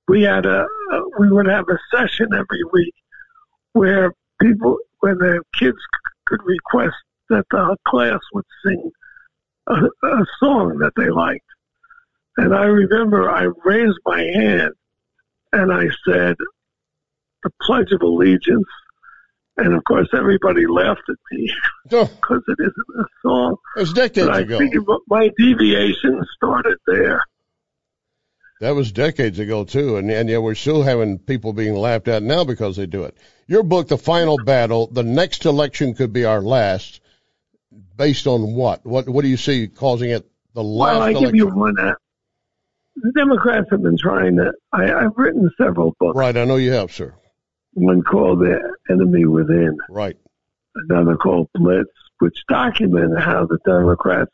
we 0.07 0.23
had 0.23 0.45
a 0.45 0.67
we 1.17 1.31
would 1.31 1.47
have 1.47 1.65
a 1.69 1.79
session 1.95 2.27
every 2.33 2.63
week 2.71 2.93
where 3.71 4.13
people, 4.41 4.77
when 4.99 5.17
the 5.17 5.41
kids 5.57 5.77
could 6.27 6.41
request 6.43 6.95
that 7.29 7.45
the 7.51 7.77
class 7.87 8.19
would 8.33 8.45
sing 8.65 8.91
a, 9.67 9.75
a 10.03 10.25
song 10.39 10.77
that 10.79 10.93
they 10.97 11.09
liked. 11.09 11.45
And 12.37 12.53
I 12.55 12.63
remember 12.65 13.29
I 13.29 13.47
raised 13.63 13.99
my 14.05 14.21
hand 14.21 14.71
and 15.51 15.71
I 15.71 15.85
said, 16.07 16.35
the 17.43 17.51
Pledge 17.61 17.91
of 17.91 18.01
Allegiance. 18.01 18.65
And 19.57 19.75
of 19.75 19.83
course, 19.83 20.07
everybody 20.13 20.65
laughed 20.65 21.03
at 21.09 21.15
me 21.31 21.53
Oh, 21.91 22.05
because 22.05 22.41
it 22.47 22.57
isn't 22.59 22.99
a 22.99 23.05
song. 23.21 23.55
it 23.77 23.79
was 23.81 23.93
decades 23.93 24.27
But 24.27 24.35
I 24.35 24.39
ago. 24.39 24.57
figured 24.57 24.83
my 25.07 25.29
deviation 25.37 26.21
started 26.35 26.77
there. 26.87 27.21
That 28.61 28.71
was 28.75 28.91
decades 28.91 29.39
ago 29.39 29.65
too, 29.65 29.97
and 29.97 30.09
and 30.09 30.29
yet 30.29 30.41
we're 30.41 30.55
still 30.55 30.83
having 30.83 31.19
people 31.19 31.51
being 31.53 31.75
laughed 31.75 32.07
at 32.07 32.23
now 32.23 32.45
because 32.45 32.77
they 32.77 32.85
do 32.85 33.03
it. 33.03 33.17
Your 33.45 33.61
book, 33.61 33.89
The 33.89 33.97
Final 33.97 34.37
Battle, 34.37 34.87
the 34.87 35.03
next 35.03 35.45
election 35.45 35.93
could 35.95 36.13
be 36.13 36.23
our 36.23 36.41
last, 36.41 37.01
based 37.97 38.25
on 38.25 38.53
what? 38.55 38.85
What 38.85 39.09
what 39.09 39.23
do 39.23 39.27
you 39.27 39.37
see 39.37 39.67
causing 39.67 40.11
it 40.11 40.25
the 40.53 40.63
last 40.63 40.93
Well, 40.93 41.01
I 41.01 41.09
election? 41.09 41.25
give 41.25 41.35
you 41.35 41.47
one. 41.49 41.77
Uh, 41.77 41.93
The 42.95 43.11
Democrats 43.13 43.67
have 43.71 43.81
been 43.81 43.97
trying 43.97 44.37
to. 44.37 44.53
I, 44.71 44.93
I've 44.93 45.17
written 45.17 45.49
several 45.57 45.95
books. 45.99 46.17
Right, 46.17 46.35
I 46.35 46.45
know 46.45 46.57
you 46.57 46.71
have, 46.73 46.91
sir. 46.91 47.13
One 47.73 48.03
called 48.03 48.39
"The 48.39 48.59
Enemy 48.89 49.25
Within," 49.25 49.77
Right. 49.89 50.15
another 50.75 51.17
called 51.17 51.49
"Blitz," 51.55 51.89
which 52.19 52.37
document 52.47 53.19
how 53.19 53.47
the 53.47 53.57
Democrats' 53.65 54.31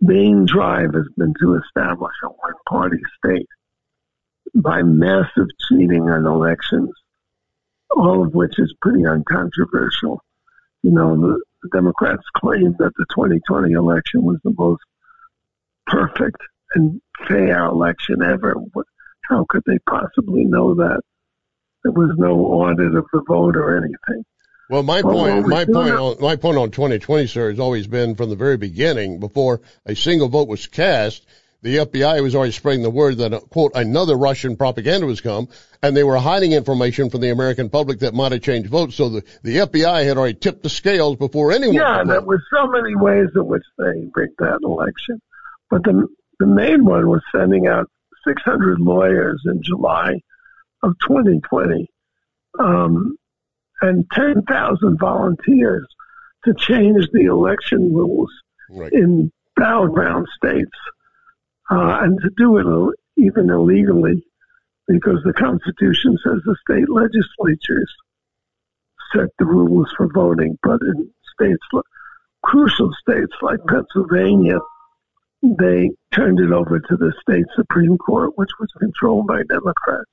main 0.00 0.44
drive 0.44 0.92
has 0.94 1.08
been 1.16 1.32
to 1.40 1.54
establish 1.56 2.14
a 2.22 2.28
one-party 2.28 3.00
state 3.18 3.48
by 4.54 4.82
massive 4.82 5.46
cheating 5.68 6.10
on 6.10 6.26
elections, 6.26 6.90
all 7.90 8.22
of 8.22 8.34
which 8.34 8.58
is 8.58 8.74
pretty 8.82 9.06
uncontroversial. 9.06 10.20
You 10.82 10.90
know, 10.90 11.18
the, 11.18 11.42
the 11.62 11.68
Democrats 11.70 12.24
claim 12.36 12.74
that 12.78 12.92
the 12.96 13.06
2020 13.14 13.72
election 13.72 14.22
was 14.22 14.38
the 14.44 14.54
most 14.58 14.82
perfect 15.86 16.42
and 16.74 17.00
fair 17.28 17.64
election 17.64 18.22
ever. 18.22 18.56
How 19.28 19.46
could 19.48 19.62
they 19.66 19.78
possibly 19.88 20.44
know 20.44 20.74
that? 20.74 21.00
There 21.82 21.92
was 21.92 22.14
no 22.16 22.38
audit 22.46 22.94
of 22.94 23.06
the 23.12 23.22
vote 23.26 23.56
or 23.56 23.76
anything. 23.76 24.24
Well, 24.70 24.82
my 24.82 25.02
Well, 25.02 25.14
point, 25.14 25.48
my 25.48 25.64
point, 25.64 25.94
on, 25.94 26.16
my 26.20 26.36
point 26.36 26.56
on 26.56 26.70
2020, 26.70 27.26
sir, 27.26 27.50
has 27.50 27.58
always 27.58 27.86
been 27.86 28.14
from 28.14 28.30
the 28.30 28.36
very 28.36 28.56
beginning, 28.56 29.20
before 29.20 29.60
a 29.84 29.94
single 29.94 30.28
vote 30.28 30.48
was 30.48 30.66
cast, 30.66 31.26
the 31.62 31.78
FBI 31.78 32.22
was 32.22 32.34
already 32.34 32.52
spreading 32.52 32.82
the 32.82 32.90
word 32.90 33.18
that, 33.18 33.32
uh, 33.32 33.40
quote, 33.40 33.72
another 33.74 34.16
Russian 34.16 34.56
propaganda 34.56 35.06
was 35.06 35.20
come, 35.20 35.48
and 35.82 35.96
they 35.96 36.02
were 36.02 36.16
hiding 36.16 36.52
information 36.52 37.08
from 37.08 37.20
the 37.20 37.30
American 37.30 37.70
public 37.70 38.00
that 38.00 38.14
might 38.14 38.32
have 38.32 38.42
changed 38.42 38.68
votes. 38.68 38.96
So 38.96 39.08
the, 39.08 39.24
the 39.42 39.58
FBI 39.58 40.04
had 40.04 40.16
already 40.16 40.38
tipped 40.38 40.64
the 40.64 40.68
scales 40.68 41.16
before 41.16 41.52
anyone. 41.52 41.76
Yeah, 41.76 42.02
there 42.04 42.20
were 42.20 42.42
so 42.52 42.66
many 42.66 42.96
ways 42.96 43.28
in 43.34 43.46
which 43.46 43.62
they 43.78 44.08
rigged 44.14 44.38
that 44.38 44.60
election. 44.64 45.20
But 45.70 45.84
the 45.84 46.08
the 46.42 46.46
main 46.48 46.84
one 46.84 47.08
was 47.08 47.22
sending 47.34 47.68
out 47.68 47.88
600 48.26 48.80
lawyers 48.80 49.40
in 49.46 49.62
July 49.62 50.20
of 50.82 50.94
2020 51.06 51.88
um, 52.58 53.16
and 53.80 54.04
10,000 54.12 54.98
volunteers 54.98 55.86
to 56.44 56.52
change 56.54 57.06
the 57.12 57.26
election 57.26 57.94
rules 57.94 58.30
Right. 58.74 58.92
in 58.92 59.30
battleground 59.54 60.26
states 60.34 60.70
uh, 61.70 61.98
and 62.02 62.18
to 62.22 62.30
do 62.38 62.56
it 62.56 62.96
even 63.22 63.50
illegally 63.50 64.24
because 64.88 65.18
the 65.24 65.34
Constitution 65.34 66.16
says 66.24 66.40
the 66.44 66.56
state 66.68 66.88
legislatures 66.88 67.92
set 69.14 69.28
the 69.38 69.44
rules 69.44 69.92
for 69.96 70.08
voting, 70.12 70.58
but 70.62 70.80
in 70.80 71.10
states, 71.34 71.62
crucial 72.42 72.90
states 72.94 73.32
like 73.42 73.60
Pennsylvania, 73.68 74.58
they 75.42 75.90
turned 76.12 76.38
it 76.40 76.52
over 76.52 76.78
to 76.78 76.96
the 76.96 77.12
state 77.20 77.46
Supreme 77.56 77.98
Court, 77.98 78.30
which 78.36 78.50
was 78.60 78.70
controlled 78.78 79.26
by 79.26 79.42
Democrats. 79.48 80.04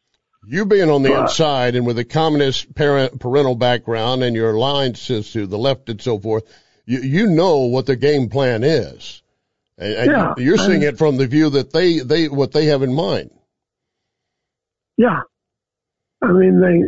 You 0.48 0.66
being 0.66 0.90
on 0.90 1.04
the 1.04 1.12
Right. 1.12 1.22
inside 1.24 1.76
and 1.76 1.86
with 1.86 2.00
a 2.00 2.06
communist 2.06 2.74
parent 2.74 3.20
parental 3.20 3.56
background 3.56 4.24
and 4.24 4.36
your 4.36 4.52
alliances 4.52 5.32
to 5.34 5.46
the 5.46 5.58
left 5.58 5.90
and 5.90 6.02
so 6.02 6.18
forth, 6.18 6.44
you 6.86 7.00
you 7.02 7.28
know 7.28 7.60
what 7.60 7.86
the 7.86 7.96
game 7.96 8.30
plan 8.30 8.64
is, 8.64 9.22
and, 9.78 10.10
Yeah, 10.10 10.34
you're 10.38 10.58
seeing 10.58 10.82
it 10.82 10.98
from 10.98 11.18
the 11.18 11.28
view 11.28 11.50
that 11.52 11.72
they 11.72 12.00
they 12.00 12.28
what 12.30 12.52
they 12.54 12.66
have 12.66 12.82
in 12.82 12.94
mind. 12.94 13.30
Yeah, 14.98 15.22
I 16.24 16.32
mean 16.32 16.60
they 16.62 16.84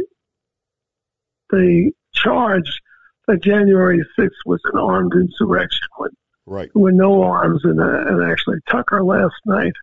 they 1.55 1.91
charged 2.15 2.81
that 3.27 3.41
January 3.43 4.03
6th 4.17 4.31
was 4.45 4.61
an 4.73 4.79
armed 4.79 5.13
insurrection 5.13 5.87
when 5.97 6.11
Right. 6.45 6.69
were 6.75 6.91
no 6.91 7.23
arms, 7.23 7.61
and, 7.63 7.79
uh, 7.79 8.07
and 8.07 8.31
actually 8.31 8.57
Tucker 8.69 9.03
last 9.03 9.35
night 9.45 9.73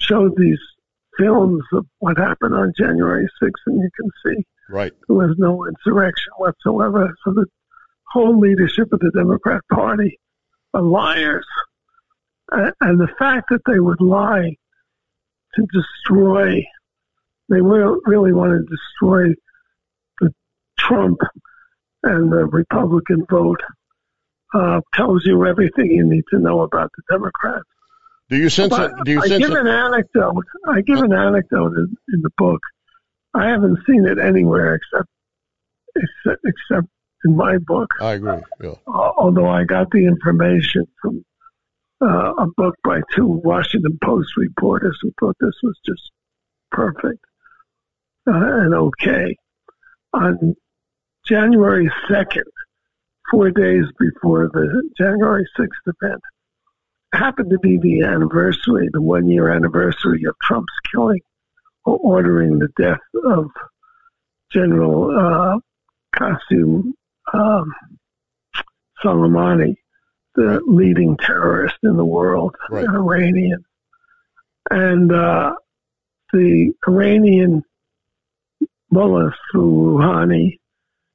showed 0.00 0.36
these 0.36 0.58
films 1.18 1.62
of 1.72 1.86
what 1.98 2.18
happened 2.18 2.54
on 2.54 2.72
January 2.78 3.26
6th, 3.42 3.62
and 3.66 3.80
you 3.82 3.90
can 3.98 4.10
see 4.24 4.44
Right. 4.68 4.92
there 5.08 5.16
was 5.16 5.36
no 5.38 5.66
insurrection 5.66 6.32
whatsoever. 6.36 7.14
So 7.24 7.32
the 7.32 7.46
whole 8.12 8.38
leadership 8.38 8.92
of 8.92 9.00
the 9.00 9.10
Democrat 9.10 9.62
Party 9.72 10.18
are 10.74 10.82
liars. 10.82 11.46
And 12.52 13.00
the 13.00 13.08
fact 13.18 13.48
that 13.50 13.62
they 13.66 13.78
would 13.80 14.00
lie 14.00 14.56
to 15.54 15.66
destroy, 15.72 16.64
they 17.48 17.60
really 17.60 18.32
want 18.32 18.52
to 18.52 18.76
destroy 18.76 19.34
the 20.20 20.32
Trump 20.78 21.20
and 22.02 22.32
the 22.32 22.46
Republican 22.46 23.24
vote, 23.30 23.60
uh, 24.54 24.80
tells 24.94 25.24
you 25.24 25.44
everything 25.46 25.90
you 25.90 26.04
need 26.08 26.24
to 26.30 26.38
know 26.38 26.60
about 26.60 26.90
the 26.96 27.02
Democrats. 27.10 27.64
Do 28.28 28.36
you 28.36 28.48
sense 28.48 28.70
But 28.70 28.90
it? 28.90 29.04
Do 29.04 29.12
you 29.12 29.22
I 29.22 29.26
sense 29.26 29.40
give 29.40 29.50
it? 29.50 29.58
an 29.58 29.66
anecdote. 29.66 30.44
I 30.68 30.80
give 30.82 30.98
an 30.98 31.12
anecdote 31.12 31.74
in, 31.74 31.96
in 32.12 32.20
the 32.22 32.30
book. 32.36 32.60
I 33.34 33.48
haven't 33.48 33.78
seen 33.86 34.06
it 34.06 34.18
anywhere 34.18 34.74
except 34.74 35.08
except, 35.96 36.44
except 36.44 36.86
in 37.24 37.36
my 37.36 37.58
book. 37.58 37.88
I 38.00 38.12
agree. 38.12 38.38
Yeah. 38.60 38.74
Uh, 38.86 39.12
although 39.16 39.48
I 39.48 39.64
got 39.64 39.90
the 39.90 40.04
information 40.04 40.86
from 41.02 41.24
uh, 42.00 42.34
a 42.34 42.46
book 42.56 42.76
by 42.84 43.00
two 43.14 43.26
Washington 43.26 43.98
Post 44.02 44.36
reporters 44.36 44.98
who 45.02 45.12
thought 45.20 45.36
this 45.40 45.56
was 45.62 45.78
just 45.84 46.10
perfect 46.70 47.24
uh, 48.26 48.32
and 48.32 48.74
okay. 48.74 49.36
On 50.12 50.54
January 51.26 51.90
2nd, 52.08 52.42
four 53.30 53.50
days 53.50 53.84
before 53.98 54.48
the 54.52 54.82
January 54.98 55.46
6th 55.58 55.68
event, 56.02 56.20
happened 57.14 57.50
to 57.50 57.58
be 57.58 57.76
the 57.78 58.02
anniversary, 58.02 58.88
the 58.92 59.02
one 59.02 59.28
year 59.28 59.52
anniversary 59.52 60.22
of 60.28 60.34
Trump's 60.42 60.72
killing 60.92 61.20
or 61.84 61.96
ordering 61.98 62.58
the 62.58 62.68
death 62.76 62.98
of 63.24 63.50
General 64.52 65.10
uh, 65.18 65.58
Qasem 66.16 66.92
um, 67.32 67.72
Soleimani, 69.02 69.74
the 70.34 70.60
leading 70.66 71.16
terrorist 71.16 71.76
in 71.82 71.96
the 71.96 72.04
world, 72.04 72.54
Right. 72.70 72.84
an 72.86 72.94
Iranian. 72.94 73.64
And 74.70 75.12
uh, 75.12 75.54
the 76.32 76.72
Iranian 76.86 77.64
mullah 78.92 79.34
through 79.50 79.96
Rouhani 79.98 80.58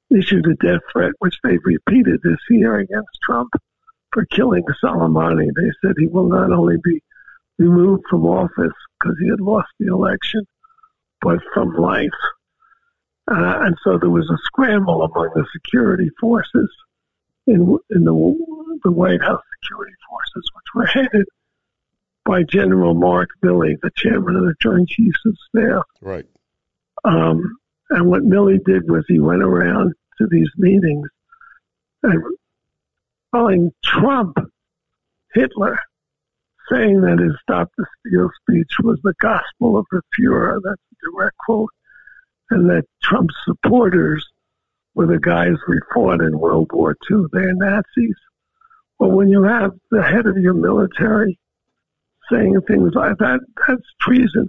issued 0.10 0.48
a 0.48 0.56
death 0.56 0.82
threat, 0.92 1.14
which 1.20 1.38
they've 1.44 1.64
repeated 1.64 2.22
this 2.24 2.40
year 2.50 2.78
against 2.78 3.20
Trump 3.24 3.50
for 4.12 4.26
killing 4.26 4.64
Soleimani. 4.84 5.50
They 5.56 5.72
said 5.82 5.96
he 5.98 6.08
will 6.08 6.30
not 6.30 6.52
only 6.52 6.78
be 6.84 7.02
removed 7.58 8.04
from 8.10 8.26
office 8.26 8.74
because 9.00 9.18
he 9.20 9.30
had 9.30 9.42
lost 9.42 9.70
the 9.80 9.88
election, 9.88 10.46
but 11.22 11.40
from 11.54 11.76
life. 11.76 12.10
Uh, 13.30 13.60
and 13.62 13.76
so 13.84 13.98
there 13.98 14.10
was 14.10 14.30
a 14.30 14.38
scramble 14.44 15.02
among 15.02 15.30
the 15.34 15.46
security 15.52 16.10
forces 16.20 16.70
in, 17.48 17.78
in 17.90 18.04
the, 18.04 18.80
the 18.84 18.92
White 18.92 19.22
House 19.22 19.42
security 19.62 19.96
forces, 20.08 20.52
which 20.54 20.76
were 20.76 20.86
headed 20.86 21.26
by 22.24 22.44
General 22.44 22.94
Mark 22.94 23.30
Milley, 23.44 23.76
the 23.82 23.92
chairman 23.96 24.36
of 24.36 24.44
the 24.44 24.56
Joint 24.62 24.90
Chiefs 24.90 25.20
of 25.26 25.38
Staff. 25.50 25.84
Right. 26.02 26.26
Um, 27.04 27.58
and 27.90 28.08
what 28.08 28.24
Milley 28.24 28.64
did 28.64 28.90
was 28.90 29.06
he 29.08 29.20
went 29.20 29.44
around 29.44 29.94
to 30.18 30.28
these 30.28 30.50
meetings 30.58 31.08
and 32.04 32.24
calling 33.34 33.72
Trump 33.84 34.38
Hitler, 35.34 35.78
saying 36.70 37.02
that 37.02 37.20
his 37.20 37.34
Stop 37.42 37.70
the 37.78 37.86
Steal 38.00 38.30
speech 38.42 38.72
was 38.82 39.00
the 39.04 39.14
gospel 39.20 39.78
of 39.78 39.86
the 39.92 40.02
Fuhrer. 40.18 40.60
That's 40.64 40.82
a 40.92 41.12
direct 41.12 41.38
quote. 41.46 41.70
And 42.50 42.70
that 42.70 42.86
Trump's 43.04 43.36
supporters 43.44 44.26
were 44.94 45.08
the 45.08 45.20
guys 45.20 45.56
we 45.68 45.80
fought 45.94 46.22
in 46.22 46.40
World 46.40 46.72
War 46.72 46.96
II. 47.10 47.26
They're 47.32 47.54
Nazis. 47.54 48.16
Well, 49.00 49.12
when 49.12 49.28
you 49.28 49.44
have 49.44 49.74
the 49.92 50.02
head 50.02 50.26
of 50.26 50.38
your 50.38 50.54
military 50.54 51.38
saying 52.32 52.60
things 52.62 52.94
like 52.96 53.18
that, 53.18 53.42
that's 53.68 53.84
treason. 54.00 54.48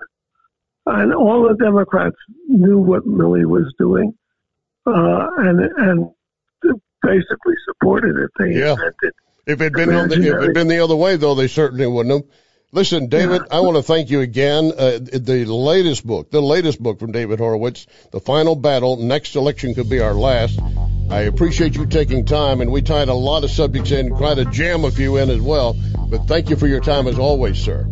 And 0.86 1.12
all 1.12 1.48
the 1.48 1.56
Democrats 1.62 2.16
knew 2.48 2.78
what 2.78 3.04
Milley 3.04 3.44
was 3.44 3.72
doing, 3.78 4.14
uh, 4.86 5.26
and 5.38 5.60
and 5.60 6.10
basically 7.02 7.54
supported 7.68 8.16
it. 8.16 8.30
They 8.38 8.58
Yeah. 8.58 8.72
invented 8.72 9.12
If 9.46 9.60
it'd 9.60 9.72
been 9.74 9.94
on 9.94 10.08
the, 10.08 10.16
if 10.16 10.42
it'd 10.42 10.54
been 10.54 10.68
the 10.68 10.82
other 10.82 10.96
way, 10.96 11.16
though, 11.16 11.34
they 11.34 11.46
certainly 11.46 11.86
wouldn't 11.86 12.14
have. 12.14 12.24
Listen, 12.72 13.08
David, 13.08 13.42
I 13.50 13.60
want 13.60 13.76
to 13.76 13.82
thank 13.82 14.10
you 14.10 14.20
again. 14.20 14.72
Uh, 14.76 14.98
the 15.00 15.44
latest 15.46 16.04
book, 16.04 16.30
the 16.32 16.42
latest 16.42 16.82
book 16.82 16.98
from 16.98 17.12
David 17.12 17.38
Horowitz, 17.38 17.86
The 18.10 18.20
Final 18.20 18.56
Battle, 18.56 18.96
Next 18.96 19.36
Election 19.36 19.74
Could 19.74 19.88
Be 19.88 20.00
Our 20.00 20.14
Last. 20.14 20.58
I 21.08 21.20
appreciate 21.20 21.76
you 21.76 21.86
taking 21.86 22.24
time, 22.24 22.60
and 22.60 22.72
we 22.72 22.82
tied 22.82 23.08
a 23.08 23.14
lot 23.14 23.44
of 23.44 23.50
subjects 23.50 23.92
in, 23.92 24.10
quite 24.10 24.34
to 24.34 24.44
jam 24.46 24.84
a 24.84 24.90
few 24.90 25.16
in 25.16 25.30
as 25.30 25.40
well. 25.40 25.76
But 26.08 26.26
thank 26.26 26.50
you 26.50 26.56
for 26.56 26.66
your 26.66 26.80
time 26.80 27.06
as 27.06 27.18
always, 27.18 27.56
sir. 27.56 27.86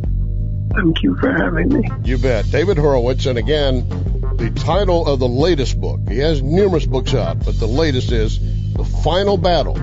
Thank 0.75 1.03
you 1.03 1.17
for 1.17 1.33
having 1.33 1.69
me. 1.69 1.89
You 2.05 2.19
bet. 2.19 2.51
David 2.51 2.79
Horowitz, 2.79 3.27
and 3.27 3.39
again, 3.39 3.89
the 4.37 4.51
title 4.51 5.07
of 5.07 5.21
the 5.21 5.29
latest 5.29 5.81
book. 5.81 6.01
He 6.09 6.19
has 6.19 6.43
numerous 6.43 6.87
books 6.87 7.15
out, 7.15 7.45
but 7.45 7.59
the 7.59 7.67
latest 7.67 8.11
is 8.11 8.39
The 8.75 8.85
Final 8.85 9.37
Battle. 9.37 9.77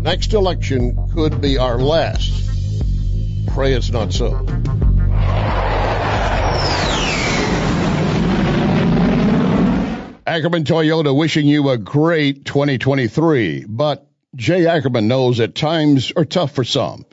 Next 0.00 0.32
election 0.32 0.96
could 1.14 1.40
be 1.40 1.58
our 1.58 1.78
last. 1.78 2.32
Pray 3.48 3.74
it's 3.74 3.90
not 3.90 4.12
so. 4.12 4.34
Ackerman 10.26 10.64
Toyota 10.64 11.16
wishing 11.16 11.46
you 11.46 11.70
a 11.70 11.78
great 11.78 12.44
2023, 12.44 13.66
but 13.68 14.06
Jay 14.36 14.66
Ackerman 14.66 15.08
knows 15.08 15.38
that 15.38 15.54
times 15.54 16.12
are 16.16 16.24
tough 16.24 16.52
for 16.52 16.64
some. 16.64 17.04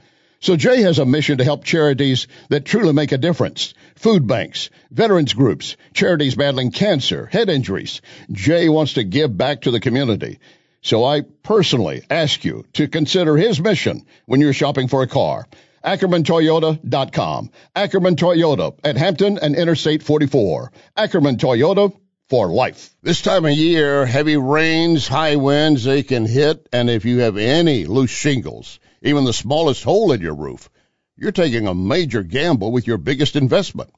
So 0.48 0.56
Jay 0.56 0.82
has 0.84 0.98
a 0.98 1.06
mission 1.06 1.40
to 1.40 1.44
help 1.44 1.66
charities 1.66 2.26
that 2.48 2.64
truly 2.64 2.94
make 2.94 3.12
a 3.12 3.18
difference. 3.18 3.74
Food 3.98 4.28
banks, 4.28 4.70
veterans 4.90 5.34
groups, 5.34 5.76
charities 5.94 6.36
battling 6.36 6.72
cancer, 6.72 7.26
head 7.26 7.50
injuries. 7.50 8.02
Jay 8.32 8.70
wants 8.70 8.94
to 8.94 9.04
give 9.04 9.38
back 9.38 9.64
to 9.64 9.72
the 9.72 9.82
community. 9.82 10.40
So 10.82 11.04
I 11.04 11.24
personally 11.44 12.04
ask 12.10 12.46
you 12.46 12.64
to 12.76 12.88
consider 12.88 13.36
his 13.36 13.60
mission 13.60 14.06
when 14.26 14.40
you're 14.40 14.54
shopping 14.54 14.88
for 14.88 15.04
a 15.04 15.08
car. 15.08 15.50
AckermanToyota.com. 15.84 17.52
Ackerman 17.76 18.16
Toyota 18.16 18.80
at 18.86 18.96
Hampton 18.96 19.40
and 19.40 19.54
Interstate 19.54 20.02
44. 20.02 20.72
Ackerman 20.96 21.36
Toyota 21.36 21.94
for 22.30 22.48
life. 22.48 22.96
This 23.02 23.22
time 23.22 23.44
of 23.44 23.52
year, 23.52 24.06
heavy 24.06 24.38
rains, 24.38 25.10
high 25.10 25.36
winds, 25.36 25.84
they 25.84 26.04
can 26.04 26.26
hit, 26.26 26.70
and 26.72 26.90
if 26.90 27.04
you 27.04 27.20
have 27.20 27.36
any 27.36 27.84
loose 27.84 28.12
shingles, 28.12 28.80
even 29.02 29.26
the 29.26 29.34
smallest 29.34 29.84
hole 29.84 30.12
in 30.12 30.22
your 30.22 30.36
roof, 30.36 30.70
you're 31.16 31.32
taking 31.32 31.68
a 31.68 31.74
major 31.74 32.24
gamble 32.24 32.72
with 32.72 32.88
your 32.88 32.98
biggest 32.98 33.36
investment. 33.36 33.90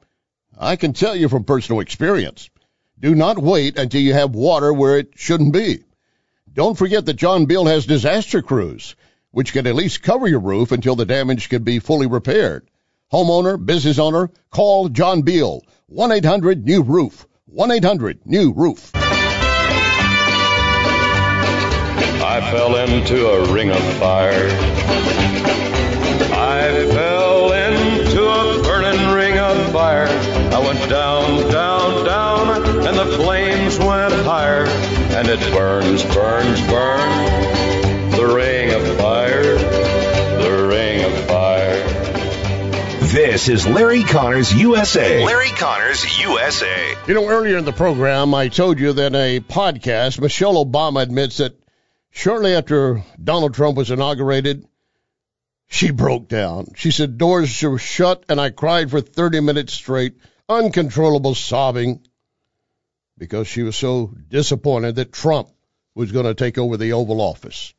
I 0.57 0.75
can 0.75 0.93
tell 0.93 1.15
you 1.15 1.29
from 1.29 1.43
personal 1.43 1.81
experience. 1.81 2.49
Do 2.99 3.15
not 3.15 3.37
wait 3.37 3.77
until 3.77 4.01
you 4.01 4.13
have 4.13 4.35
water 4.35 4.73
where 4.73 4.97
it 4.97 5.11
shouldn't 5.15 5.53
be. 5.53 5.83
Don't 6.51 6.77
forget 6.77 7.05
that 7.05 7.13
John 7.13 7.45
Beal 7.45 7.65
has 7.65 7.85
disaster 7.85 8.41
crews, 8.41 8.95
which 9.31 9.53
can 9.53 9.67
at 9.67 9.75
least 9.75 10.01
cover 10.01 10.27
your 10.27 10.39
roof 10.39 10.71
until 10.71 10.95
the 10.95 11.05
damage 11.05 11.49
can 11.49 11.63
be 11.63 11.79
fully 11.79 12.07
repaired. 12.07 12.67
Homeowner, 13.11 13.63
business 13.63 13.99
owner, 13.99 14.29
call 14.49 14.89
John 14.89 15.21
Beal, 15.21 15.63
1-800-NEW-ROOF, 15.93 17.25
1-800-NEW-ROOF. 17.55 19.18
I 22.39 22.51
fell 22.51 22.77
into 22.77 23.27
a 23.27 23.51
ring 23.51 23.69
of 23.69 23.83
fire. 23.95 24.47
I 26.31 26.87
fell 26.89 27.51
into 27.51 28.23
a 28.23 28.63
burning 28.63 29.09
ring 29.13 29.37
of 29.37 29.73
fire. 29.73 30.07
I 30.07 30.59
went 30.59 30.89
down, 30.89 31.51
down, 31.51 32.05
down, 32.05 32.87
and 32.87 32.97
the 32.97 33.17
flames 33.17 33.77
went 33.77 34.13
higher. 34.23 34.63
And 35.17 35.27
it 35.27 35.41
burns, 35.51 36.01
burns, 36.15 36.61
burns. 36.61 38.15
The 38.15 38.31
ring 38.33 38.73
of 38.73 38.87
fire, 38.97 39.57
the 40.41 40.67
ring 40.69 41.03
of 41.03 41.27
fire. 41.27 41.83
This 43.01 43.49
is 43.49 43.67
Larry 43.67 44.03
Conners 44.03 44.53
USA. 44.53 45.25
Larry 45.25 45.49
Conners 45.49 46.21
USA. 46.21 46.95
You 47.05 47.15
know, 47.15 47.27
earlier 47.27 47.57
in 47.57 47.65
the 47.65 47.73
program, 47.73 48.33
I 48.33 48.47
told 48.47 48.79
you 48.79 48.93
that 48.93 49.13
a 49.13 49.41
podcast, 49.41 50.21
Michelle 50.21 50.65
Obama 50.65 51.01
admits 51.01 51.37
that 51.37 51.59
shortly 52.11 52.53
after 52.53 53.03
Donald 53.21 53.53
Trump 53.53 53.77
was 53.77 53.91
inaugurated, 53.91 54.65
she 55.67 55.91
broke 55.91 56.27
down. 56.27 56.73
She 56.75 56.91
said 56.91 57.17
doors 57.17 57.61
were 57.61 57.77
shut 57.77 58.23
and 58.27 58.41
I 58.41 58.49
cried 58.49 58.89
for 58.89 59.01
30 59.01 59.41
minutes 59.41 59.73
straight, 59.73 60.15
uncontrollable 60.47 61.35
sobbing, 61.35 62.01
because 63.17 63.47
she 63.47 63.63
was 63.63 63.75
so 63.75 64.13
disappointed 64.29 64.95
that 64.95 65.13
Trump 65.13 65.49
was 65.93 66.11
going 66.11 66.25
to 66.25 66.33
take 66.33 66.57
over 66.57 66.77
the 66.77 66.93
Oval 66.93 67.21
Office. 67.21 67.73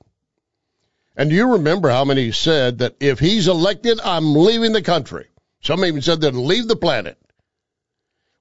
And 1.16 1.32
you 1.32 1.52
remember 1.52 1.90
how 1.90 2.04
many 2.04 2.30
said 2.32 2.78
that 2.78 2.96
if 3.00 3.18
he's 3.18 3.48
elected, 3.48 4.00
I'm 4.00 4.34
leaving 4.34 4.72
the 4.72 4.82
country? 4.82 5.26
Some 5.62 5.84
even 5.84 6.00
said 6.00 6.20
they'd 6.20 6.34
leave 6.34 6.68
the 6.68 6.76
planet. 6.76 7.18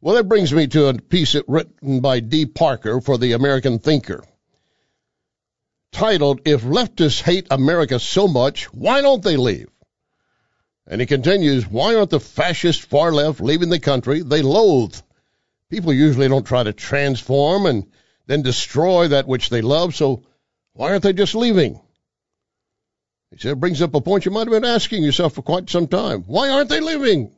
Well, 0.01 0.15
that 0.15 0.29
brings 0.29 0.53
me 0.53 0.67
to 0.67 0.87
a 0.87 0.93
piece 0.93 1.35
written 1.47 1.99
by 1.99 2.19
D. 2.19 2.45
Parker 2.45 3.01
for 3.01 3.17
the 3.17 3.33
American 3.33 3.79
Thinker 3.79 4.23
titled, 5.91 6.41
If 6.45 6.63
Leftists 6.63 7.21
Hate 7.21 7.47
America 7.51 7.99
So 7.99 8.27
Much, 8.27 8.65
Why 8.73 9.01
Don't 9.01 9.23
They 9.23 9.37
Leave? 9.37 9.69
And 10.87 11.01
he 11.01 11.07
continues, 11.07 11.67
Why 11.67 11.95
aren't 11.95 12.09
the 12.09 12.19
fascist 12.19 12.83
far 12.83 13.11
left 13.11 13.41
leaving 13.41 13.69
the 13.69 13.79
country 13.79 14.21
they 14.21 14.41
loathe? 14.41 14.99
People 15.69 15.93
usually 15.93 16.27
don't 16.27 16.47
try 16.47 16.63
to 16.63 16.73
transform 16.73 17.65
and 17.65 17.85
then 18.25 18.41
destroy 18.41 19.09
that 19.09 19.27
which 19.27 19.49
they 19.49 19.61
love, 19.61 19.95
so 19.95 20.23
why 20.73 20.91
aren't 20.91 21.03
they 21.03 21.13
just 21.13 21.35
leaving? 21.35 21.79
He 23.31 23.37
said 23.37 23.51
it 23.51 23.59
brings 23.59 23.81
up 23.81 23.93
a 23.93 24.01
point 24.01 24.25
you 24.25 24.31
might 24.31 24.47
have 24.47 24.61
been 24.61 24.65
asking 24.65 25.03
yourself 25.03 25.33
for 25.33 25.43
quite 25.43 25.69
some 25.69 25.87
time. 25.87 26.23
Why 26.23 26.49
aren't 26.49 26.69
they 26.69 26.79
leaving? 26.79 27.31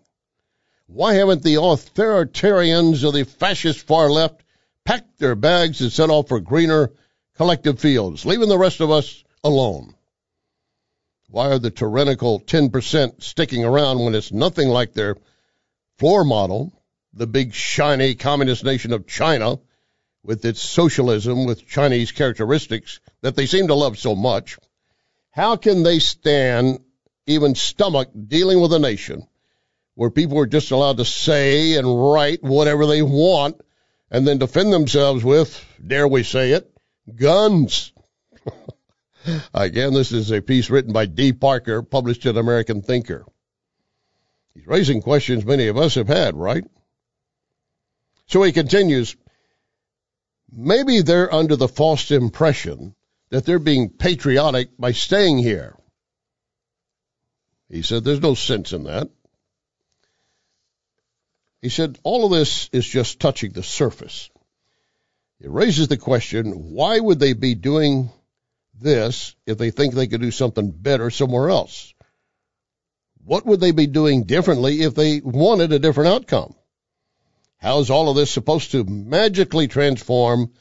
Why 0.87 1.15
haven't 1.15 1.43
the 1.43 1.55
authoritarians 1.55 3.03
of 3.03 3.13
the 3.13 3.25
fascist 3.25 3.85
far 3.85 4.09
left 4.09 4.43
packed 4.85 5.19
their 5.19 5.35
bags 5.35 5.81
and 5.81 5.91
set 5.91 6.09
off 6.09 6.29
for 6.29 6.39
greener 6.39 6.91
collective 7.41 7.79
fields, 7.79 8.23
leaving 8.23 8.49
the 8.49 8.57
rest 8.57 8.81
of 8.81 8.91
us 8.91 9.23
alone? 9.43 9.95
Why 11.27 11.47
are 11.47 11.57
the 11.57 11.71
tyrannical 11.71 12.39
10% 12.39 13.23
sticking 13.23 13.65
around 13.65 13.97
when 13.97 14.13
it's 14.13 14.31
nothing 14.31 14.69
like 14.69 14.93
their 14.93 15.17
floor 15.97 16.23
model, 16.23 16.71
the 17.15 17.25
big 17.25 17.55
shiny 17.55 18.13
communist 18.13 18.63
nation 18.63 18.93
of 18.93 19.07
China, 19.07 19.57
with 20.21 20.45
its 20.45 20.61
socialism 20.61 21.47
with 21.47 21.67
Chinese 21.67 22.11
characteristics 22.11 22.99
that 23.23 23.35
they 23.35 23.47
seem 23.47 23.69
to 23.69 23.73
love 23.73 23.97
so 23.97 24.13
much? 24.13 24.59
How 25.31 25.55
can 25.55 25.81
they 25.81 25.97
stand, 25.97 26.77
even 27.25 27.55
stomach, 27.55 28.09
dealing 28.27 28.61
with 28.61 28.71
a 28.71 28.77
nation 28.77 29.25
where 29.95 30.11
people 30.11 30.37
are 30.37 30.45
just 30.45 30.69
allowed 30.69 30.97
to 30.97 31.05
say 31.05 31.75
and 31.75 31.87
write 31.87 32.43
whatever 32.43 32.85
they 32.85 33.01
want 33.01 33.59
and 34.11 34.27
then 34.27 34.37
defend 34.37 34.71
themselves 34.71 35.23
with, 35.23 35.65
dare 35.83 36.07
we 36.07 36.21
say 36.21 36.51
it, 36.51 36.70
guns? 37.15 37.93
Again, 39.53 39.93
this 39.93 40.11
is 40.11 40.31
a 40.31 40.41
piece 40.41 40.69
written 40.69 40.93
by 40.93 41.05
D. 41.05 41.33
Parker, 41.33 41.83
published 41.83 42.25
in 42.25 42.37
American 42.37 42.81
Thinker. 42.81 43.25
He's 44.53 44.67
raising 44.67 45.01
questions 45.01 45.45
many 45.45 45.67
of 45.67 45.77
us 45.77 45.95
have 45.95 46.07
had, 46.07 46.35
right? 46.35 46.65
So 48.27 48.43
he 48.43 48.51
continues, 48.51 49.15
maybe 50.51 51.01
they're 51.01 51.33
under 51.33 51.55
the 51.55 51.67
false 51.67 52.11
impression 52.11 52.95
that 53.29 53.45
they're 53.45 53.59
being 53.59 53.89
patriotic 53.89 54.69
by 54.77 54.91
staying 54.91 55.37
here. 55.37 55.75
He 57.69 57.81
said 57.81 58.03
there's 58.03 58.21
no 58.21 58.35
sense 58.35 58.73
in 58.73 58.83
that. 58.83 59.09
He 61.61 61.69
said 61.69 61.99
all 62.03 62.25
of 62.25 62.31
this 62.31 62.69
is 62.73 62.85
just 62.85 63.19
touching 63.19 63.51
the 63.51 63.63
surface. 63.63 64.29
It 65.41 65.49
raises 65.49 65.87
the 65.87 65.97
question, 65.97 66.71
why 66.71 66.99
would 66.99 67.19
they 67.19 67.33
be 67.33 67.55
doing 67.55 68.11
this 68.79 69.35
if 69.47 69.57
they 69.57 69.71
think 69.71 69.95
they 69.95 70.05
could 70.05 70.21
do 70.21 70.29
something 70.29 70.69
better 70.69 71.09
somewhere 71.09 71.49
else? 71.49 71.95
What 73.23 73.47
would 73.47 73.59
they 73.59 73.71
be 73.71 73.87
doing 73.87 74.25
differently 74.25 74.81
if 74.81 74.93
they 74.93 75.19
wanted 75.19 75.73
a 75.73 75.79
different 75.79 76.09
outcome? 76.13 76.53
How 77.57 77.79
is 77.79 77.89
all 77.89 78.09
of 78.09 78.15
this 78.15 78.29
supposed 78.29 78.71
to 78.71 78.83
magically 78.83 79.67
transform 79.67 80.53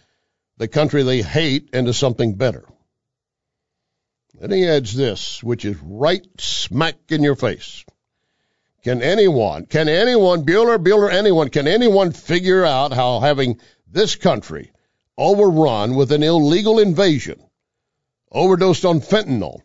the 0.57 0.69
country 0.69 1.03
they 1.03 1.21
hate 1.21 1.71
into 1.75 1.93
something 1.93 2.37
better? 2.37 2.65
Then 4.35 4.51
he 4.51 4.67
adds 4.67 4.95
this, 4.95 5.43
which 5.43 5.67
is 5.67 5.77
right 5.83 6.27
smack 6.39 6.97
in 7.11 7.23
your 7.23 7.37
face. 7.37 7.85
Can 8.83 9.03
anyone, 9.03 9.67
can 9.67 9.91
anyone, 9.91 10.47
Bueller, 10.47 10.83
Bueller, 10.83 11.13
anyone, 11.13 11.51
can 11.51 11.69
anyone 11.69 12.13
figure 12.13 12.65
out 12.65 12.95
how 12.95 13.21
having 13.21 13.61
this 13.91 14.17
country 14.17 14.71
overrun 15.17 15.95
with 15.95 16.13
an 16.13 16.23
illegal 16.23 16.79
invasion 16.79 17.43
overdosed 18.33 18.85
on 18.85 19.01
fentanyl, 19.01 19.61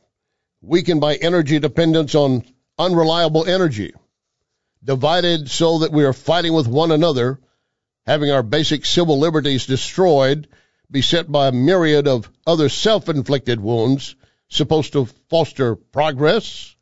weakened 0.61 0.99
by 0.99 1.15
energy 1.15 1.59
dependence 1.59 2.15
on 2.15 2.43
unreliable 2.77 3.45
energy, 3.45 3.93
divided 4.83 5.49
so 5.49 5.79
that 5.79 5.91
we 5.91 6.03
are 6.03 6.13
fighting 6.13 6.53
with 6.53 6.67
one 6.67 6.91
another, 6.91 7.39
having 8.05 8.31
our 8.31 8.43
basic 8.43 8.85
civil 8.85 9.19
liberties 9.19 9.65
destroyed, 9.65 10.47
beset 10.89 11.31
by 11.31 11.47
a 11.47 11.51
myriad 11.51 12.07
of 12.07 12.29
other 12.45 12.69
self-inflicted 12.69 13.59
wounds 13.59 14.15
supposed 14.49 14.93
to 14.93 15.05
foster 15.29 15.75
progress? 15.75 16.75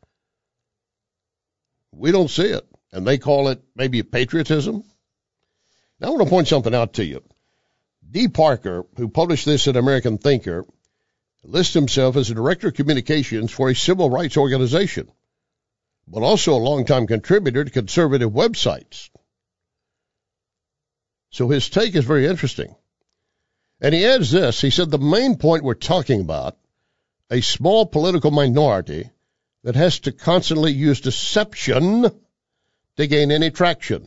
We 1.92 2.12
don't 2.12 2.30
see 2.30 2.44
it. 2.46 2.66
And 2.92 3.06
they 3.06 3.18
call 3.18 3.48
it 3.48 3.62
maybe 3.74 4.02
patriotism. 4.02 4.84
Now 6.00 6.08
I 6.08 6.10
want 6.10 6.22
to 6.24 6.30
point 6.30 6.48
something 6.48 6.74
out 6.74 6.94
to 6.94 7.04
you. 7.04 7.22
Dee 8.14 8.28
Parker, 8.28 8.86
who 8.96 9.08
published 9.08 9.44
this 9.44 9.66
in 9.66 9.74
American 9.74 10.18
Thinker, 10.18 10.64
lists 11.42 11.74
himself 11.74 12.14
as 12.14 12.30
a 12.30 12.34
director 12.34 12.68
of 12.68 12.74
communications 12.74 13.50
for 13.50 13.68
a 13.68 13.74
civil 13.74 14.08
rights 14.08 14.36
organization, 14.36 15.10
but 16.06 16.22
also 16.22 16.54
a 16.54 16.62
longtime 16.62 17.08
contributor 17.08 17.64
to 17.64 17.70
conservative 17.72 18.30
websites. 18.30 19.10
So 21.30 21.48
his 21.48 21.68
take 21.68 21.96
is 21.96 22.04
very 22.04 22.28
interesting. 22.28 22.76
And 23.80 23.92
he 23.92 24.06
adds 24.06 24.30
this. 24.30 24.60
He 24.60 24.70
said 24.70 24.92
the 24.92 24.98
main 24.98 25.34
point 25.36 25.64
we're 25.64 25.74
talking 25.74 26.20
about, 26.20 26.56
a 27.30 27.40
small 27.40 27.84
political 27.84 28.30
minority 28.30 29.10
that 29.64 29.74
has 29.74 29.98
to 30.00 30.12
constantly 30.12 30.70
use 30.70 31.00
deception 31.00 32.08
to 32.96 33.06
gain 33.08 33.32
any 33.32 33.50
traction. 33.50 34.06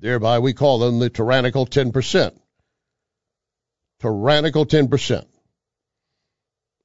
Thereby 0.00 0.38
we 0.38 0.54
call 0.54 0.78
them 0.78 1.00
the 1.00 1.10
tyrannical 1.10 1.66
10%. 1.66 2.38
Tyrannical 4.04 4.66
10% 4.66 5.24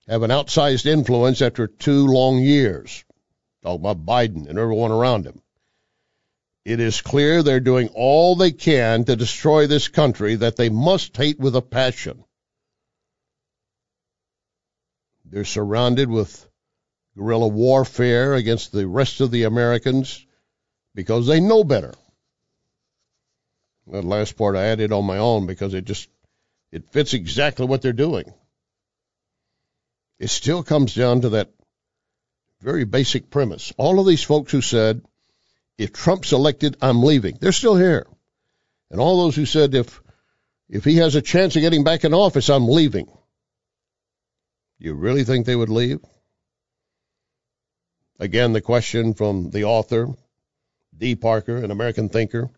have 0.08 0.24
an 0.24 0.32
outsized 0.32 0.86
influence 0.86 1.42
after 1.42 1.68
two 1.68 2.08
long 2.08 2.40
years. 2.40 3.04
Talk 3.62 3.78
about 3.78 4.06
Biden 4.06 4.48
and 4.48 4.58
everyone 4.58 4.92
around 4.92 5.26
him. 5.26 5.42
It 6.64 6.80
is 6.80 7.02
clear 7.02 7.44
they're 7.44 7.60
doing 7.60 7.90
all 7.90 8.38
they 8.38 8.54
can 8.54 9.04
to 9.04 9.18
destroy 9.18 9.68
this 9.68 9.90
country 9.90 10.36
that 10.36 10.56
they 10.56 10.70
must 10.70 11.18
hate 11.18 11.38
with 11.38 11.58
a 11.58 11.62
passion. 11.62 12.24
They're 15.26 15.44
surrounded 15.44 16.10
with 16.10 16.50
guerrilla 17.18 17.50
warfare 17.50 18.36
against 18.36 18.72
the 18.72 18.88
rest 18.88 19.20
of 19.20 19.30
the 19.30 19.44
Americans 19.44 20.26
because 20.96 21.28
they 21.28 21.42
know 21.42 21.66
better. 21.66 21.94
That 23.88 24.06
last 24.06 24.38
part 24.38 24.56
I 24.56 24.68
added 24.68 24.94
on 24.94 25.04
my 25.04 25.18
own 25.18 25.48
because 25.48 25.74
it 25.74 25.84
just 25.84 26.08
it 26.72 26.90
fits 26.90 27.14
exactly 27.14 27.66
what 27.66 27.82
they're 27.82 27.94
doing 27.94 28.34
it 30.20 30.30
still 30.30 30.64
comes 30.64 30.94
down 30.94 31.22
to 31.22 31.30
that 31.30 31.50
very 32.62 32.84
basic 32.84 33.30
premise. 33.30 33.74
All 33.78 34.00
of 34.00 34.06
these 34.06 34.22
folks 34.22 34.52
who 34.52 34.62
said, 34.62 35.02
if 35.78 35.94
Trump's 35.94 36.34
elected, 36.34 36.76
I'm 36.82 37.04
leaving, 37.04 37.38
they're 37.40 37.54
still 37.54 37.78
here. 37.78 38.06
And 38.92 39.00
all 39.00 39.24
those 39.24 39.36
who 39.36 39.46
said, 39.46 39.74
if, 39.74 40.02
if 40.68 40.84
he 40.84 40.98
has 40.98 41.16
a 41.16 41.22
chance 41.22 41.56
of 41.56 41.62
getting 41.62 41.86
back 41.86 42.04
in 42.04 42.14
office, 42.14 42.50
I'm 42.50 42.68
leaving. 42.68 43.08
You 44.78 44.94
really 44.94 45.24
think 45.24 45.46
they 45.46 45.56
would 45.56 45.70
leave? 45.70 46.00
Again, 48.20 48.52
the 48.52 48.62
question 48.62 49.14
from 49.14 49.52
the 49.52 49.64
author, 49.64 50.10
Dee 50.98 51.16
Parker, 51.16 51.56
an 51.56 51.72
American 51.72 52.10
thinker. 52.10 52.50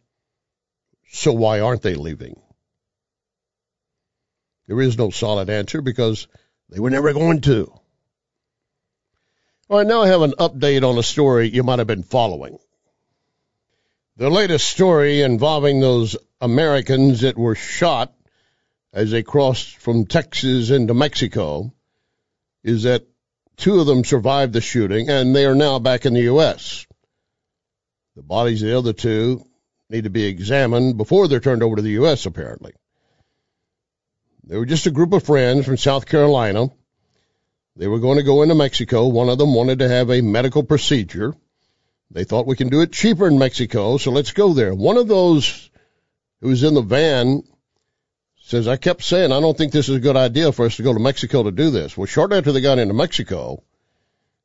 So 1.12 1.34
why 1.34 1.60
aren't 1.60 1.84
they 1.84 1.93
leaving? 1.93 2.41
There 4.72 4.80
is 4.80 4.98
no 4.98 5.10
solid 5.10 5.50
answer 5.50 5.82
because 5.82 6.30
they 6.70 6.80
were 6.80 6.90
never 6.90 7.12
going 7.12 7.42
to. 7.42 7.74
All 9.68 9.78
right, 9.80 9.86
now 9.86 10.04
I 10.04 10.08
have 10.08 10.22
an 10.22 10.32
update 10.40 10.90
on 10.90 10.98
a 10.98 11.04
story 11.04 11.50
you 11.50 11.62
might 11.62 11.80
have 11.80 11.90
been 11.90 12.04
following. 12.04 12.58
The 14.16 14.30
latest 14.30 14.70
story 14.70 15.24
involving 15.24 15.82
those 15.82 16.16
Americans 16.40 17.20
that 17.20 17.38
were 17.38 17.56
shot 17.56 18.14
as 18.94 19.12
they 19.12 19.24
crossed 19.24 19.76
from 19.76 20.06
Texas 20.06 20.70
into 20.70 20.94
Mexico 20.94 21.74
is 22.64 22.84
that 22.84 23.06
two 23.58 23.78
of 23.82 23.88
them 23.88 24.06
survived 24.06 24.54
the 24.54 24.62
shooting 24.62 25.10
and 25.10 25.36
they 25.36 25.46
are 25.46 25.54
now 25.54 25.80
back 25.80 26.06
in 26.06 26.14
the 26.14 26.30
U.S. 26.32 26.88
The 28.16 28.24
bodies 28.24 28.62
of 28.62 28.70
the 28.70 28.78
other 28.78 28.94
two 28.94 29.46
need 29.90 30.06
to 30.06 30.10
be 30.10 30.24
examined 30.24 30.96
before 30.96 31.28
they're 31.28 31.42
turned 31.42 31.62
over 31.62 31.76
to 31.76 31.82
the 31.82 32.00
U.S., 32.00 32.26
apparently. 32.26 32.72
They 34.52 34.58
were 34.58 34.66
just 34.66 34.86
a 34.86 34.92
group 34.92 35.14
of 35.14 35.24
friends 35.24 35.66
from 35.66 35.78
South 35.78 36.06
Carolina. 36.06 36.70
They 37.78 37.88
were 37.88 38.00
going 38.00 38.18
to 38.18 38.24
go 38.24 38.42
into 38.42 38.54
Mexico. 38.54 39.08
One 39.08 39.30
of 39.30 39.38
them 39.38 39.56
wanted 39.56 39.80
to 39.80 39.88
have 39.88 40.10
a 40.10 40.20
medical 40.20 40.62
procedure. 40.62 41.34
They 42.12 42.26
thought 42.26 42.48
we 42.48 42.58
can 42.58 42.68
do 42.68 42.82
it 42.82 42.92
cheaper 42.92 43.28
in 43.30 43.40
Mexico, 43.40 43.96
so 43.96 44.12
let's 44.12 44.34
go 44.34 44.54
there. 44.54 44.76
One 44.76 44.98
of 44.98 45.08
those 45.08 45.70
who 46.42 46.50
was 46.50 46.64
in 46.64 46.74
the 46.74 46.82
van 46.82 47.44
says, 48.42 48.68
I 48.68 48.76
kept 48.76 49.04
saying, 49.04 49.32
I 49.32 49.40
don't 49.40 49.58
think 49.58 49.72
this 49.72 49.88
is 49.88 49.96
a 49.96 50.02
good 50.02 50.18
idea 50.18 50.52
for 50.52 50.66
us 50.66 50.76
to 50.76 50.84
go 50.84 50.94
to 50.94 51.00
Mexico 51.00 51.44
to 51.44 51.52
do 51.52 51.70
this. 51.70 51.96
Well, 51.96 52.06
shortly 52.06 52.38
after 52.38 52.52
they 52.52 52.60
got 52.60 52.78
into 52.78 52.94
Mexico, 52.94 53.64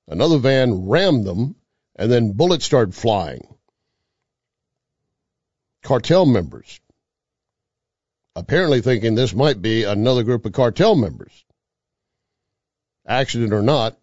another 0.07 0.39
van 0.39 0.87
rammed 0.87 1.27
them 1.27 1.57
and 1.97 2.13
then 2.13 2.31
bullets 2.31 2.65
started 2.65 2.95
flying. 2.95 3.45
Cartel 5.83 6.27
members 6.27 6.79
apparently 8.37 8.83
thinking 8.83 9.15
this 9.15 9.35
might 9.35 9.61
be 9.63 9.85
another 9.85 10.23
group 10.23 10.45
of 10.45 10.53
cartel 10.53 10.95
members. 10.95 11.45
Accident 13.07 13.53
or 13.55 13.63
not, 13.63 13.99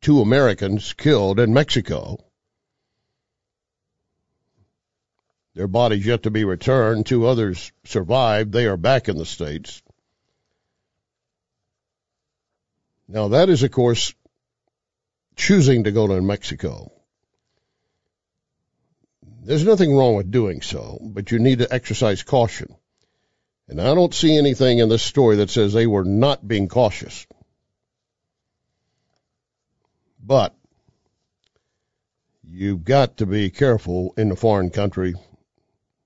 two 0.00 0.20
Americans 0.20 0.92
killed 0.92 1.40
in 1.40 1.52
Mexico. 1.52 2.24
Their 5.54 5.66
bodies 5.66 6.06
yet 6.06 6.22
to 6.22 6.30
be 6.30 6.44
returned. 6.44 7.06
Two 7.06 7.26
others 7.26 7.72
survived. 7.84 8.52
They 8.52 8.66
are 8.66 8.76
back 8.76 9.08
in 9.08 9.18
the 9.18 9.26
States. 9.26 9.82
Now, 13.08 13.28
that 13.28 13.48
is, 13.48 13.64
of 13.64 13.72
course, 13.72 14.14
choosing 15.34 15.84
to 15.84 15.90
go 15.90 16.06
to 16.06 16.22
Mexico. 16.22 16.92
There's 19.42 19.64
nothing 19.64 19.96
wrong 19.96 20.14
with 20.14 20.30
doing 20.30 20.60
so, 20.60 21.00
but 21.02 21.32
you 21.32 21.40
need 21.40 21.58
to 21.58 21.74
exercise 21.74 22.22
caution. 22.22 22.77
And 23.68 23.80
I 23.80 23.94
don't 23.94 24.14
see 24.14 24.36
anything 24.36 24.78
in 24.78 24.88
this 24.88 25.02
story 25.02 25.36
that 25.36 25.50
says 25.50 25.72
they 25.72 25.86
were 25.86 26.04
not 26.04 26.46
being 26.46 26.68
cautious. 26.68 27.26
But 30.24 30.54
you've 32.42 32.84
got 32.84 33.18
to 33.18 33.26
be 33.26 33.50
careful 33.50 34.14
in 34.16 34.30
a 34.30 34.36
foreign 34.36 34.70
country 34.70 35.14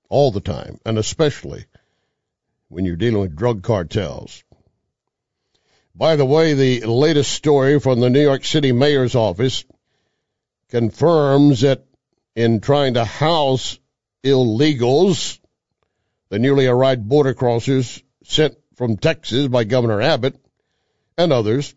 all 0.09 0.31
the 0.31 0.41
time, 0.41 0.79
and 0.85 0.97
especially 0.97 1.65
when 2.67 2.85
you're 2.85 2.95
dealing 2.95 3.21
with 3.21 3.35
drug 3.35 3.63
cartels. 3.63 4.43
By 5.95 6.15
the 6.15 6.25
way, 6.25 6.53
the 6.53 6.85
latest 6.85 7.31
story 7.31 7.79
from 7.79 7.99
the 7.99 8.09
New 8.09 8.21
York 8.21 8.43
City 8.43 8.71
mayor's 8.71 9.15
office 9.15 9.63
confirms 10.69 11.61
that 11.61 11.85
in 12.35 12.59
trying 12.59 12.95
to 12.95 13.05
house 13.05 13.77
illegals, 14.23 15.39
the 16.33 16.39
newly 16.39 16.65
arrived 16.65 17.07
border 17.07 17.35
crossers 17.35 18.01
sent 18.23 18.57
from 18.75 18.97
Texas 18.97 19.47
by 19.49 19.65
Governor 19.65 20.01
Abbott 20.01 20.35
and 21.15 21.31
others, 21.31 21.75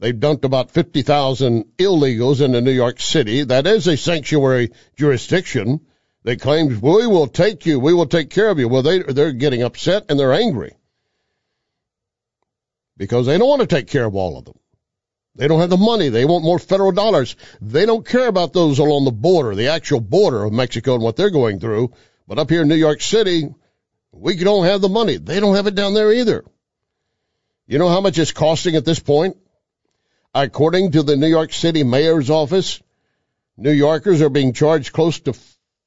they've 0.00 0.18
dumped 0.18 0.44
about 0.44 0.72
50,000 0.72 1.66
illegals 1.78 2.40
into 2.40 2.60
New 2.60 2.72
York 2.72 2.98
City. 3.00 3.44
That 3.44 3.68
is 3.68 3.86
a 3.86 3.96
sanctuary 3.96 4.72
jurisdiction. 4.96 5.86
They 6.24 6.34
claim, 6.34 6.80
we 6.80 7.06
will 7.06 7.28
take 7.28 7.64
you, 7.64 7.78
we 7.78 7.94
will 7.94 8.06
take 8.06 8.28
care 8.30 8.50
of 8.50 8.58
you. 8.58 8.66
Well, 8.66 8.82
they, 8.82 9.02
they're 9.02 9.30
getting 9.30 9.62
upset 9.62 10.06
and 10.08 10.18
they're 10.18 10.32
angry 10.32 10.74
because 12.96 13.26
they 13.26 13.38
don't 13.38 13.48
want 13.48 13.60
to 13.60 13.68
take 13.68 13.86
care 13.86 14.06
of 14.06 14.16
all 14.16 14.36
of 14.36 14.46
them. 14.46 14.58
They 15.36 15.46
don't 15.46 15.60
have 15.60 15.70
the 15.70 15.76
money. 15.76 16.08
They 16.08 16.24
want 16.24 16.42
more 16.42 16.58
federal 16.58 16.90
dollars. 16.90 17.36
They 17.60 17.86
don't 17.86 18.04
care 18.04 18.26
about 18.26 18.52
those 18.52 18.80
along 18.80 19.04
the 19.04 19.12
border, 19.12 19.54
the 19.54 19.68
actual 19.68 20.00
border 20.00 20.42
of 20.42 20.52
Mexico 20.52 20.94
and 20.94 21.04
what 21.04 21.14
they're 21.14 21.30
going 21.30 21.60
through. 21.60 21.92
But 22.26 22.40
up 22.40 22.50
here 22.50 22.62
in 22.62 22.68
New 22.68 22.74
York 22.74 23.00
City, 23.00 23.54
we 24.18 24.36
don't 24.36 24.64
have 24.64 24.80
the 24.80 24.88
money. 24.88 25.16
They 25.16 25.40
don't 25.40 25.56
have 25.56 25.66
it 25.66 25.74
down 25.74 25.94
there 25.94 26.12
either. 26.12 26.44
You 27.66 27.78
know 27.78 27.88
how 27.88 28.00
much 28.00 28.18
it's 28.18 28.32
costing 28.32 28.76
at 28.76 28.84
this 28.84 29.00
point? 29.00 29.36
According 30.34 30.92
to 30.92 31.02
the 31.02 31.16
New 31.16 31.26
York 31.26 31.52
City 31.52 31.82
mayor's 31.82 32.30
office, 32.30 32.82
New 33.56 33.72
Yorkers 33.72 34.22
are 34.22 34.28
being 34.28 34.52
charged 34.52 34.92
close 34.92 35.20
to 35.20 35.34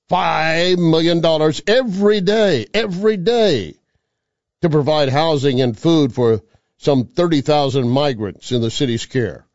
$5 0.09 0.77
million 0.77 1.53
every 1.67 2.21
day, 2.21 2.65
every 2.73 3.17
day 3.17 3.75
to 4.61 4.69
provide 4.69 5.09
housing 5.09 5.61
and 5.61 5.77
food 5.77 6.13
for 6.13 6.41
some 6.77 7.05
30,000 7.05 7.87
migrants 7.87 8.51
in 8.51 8.61
the 8.61 8.71
city's 8.71 9.05
care. 9.05 9.45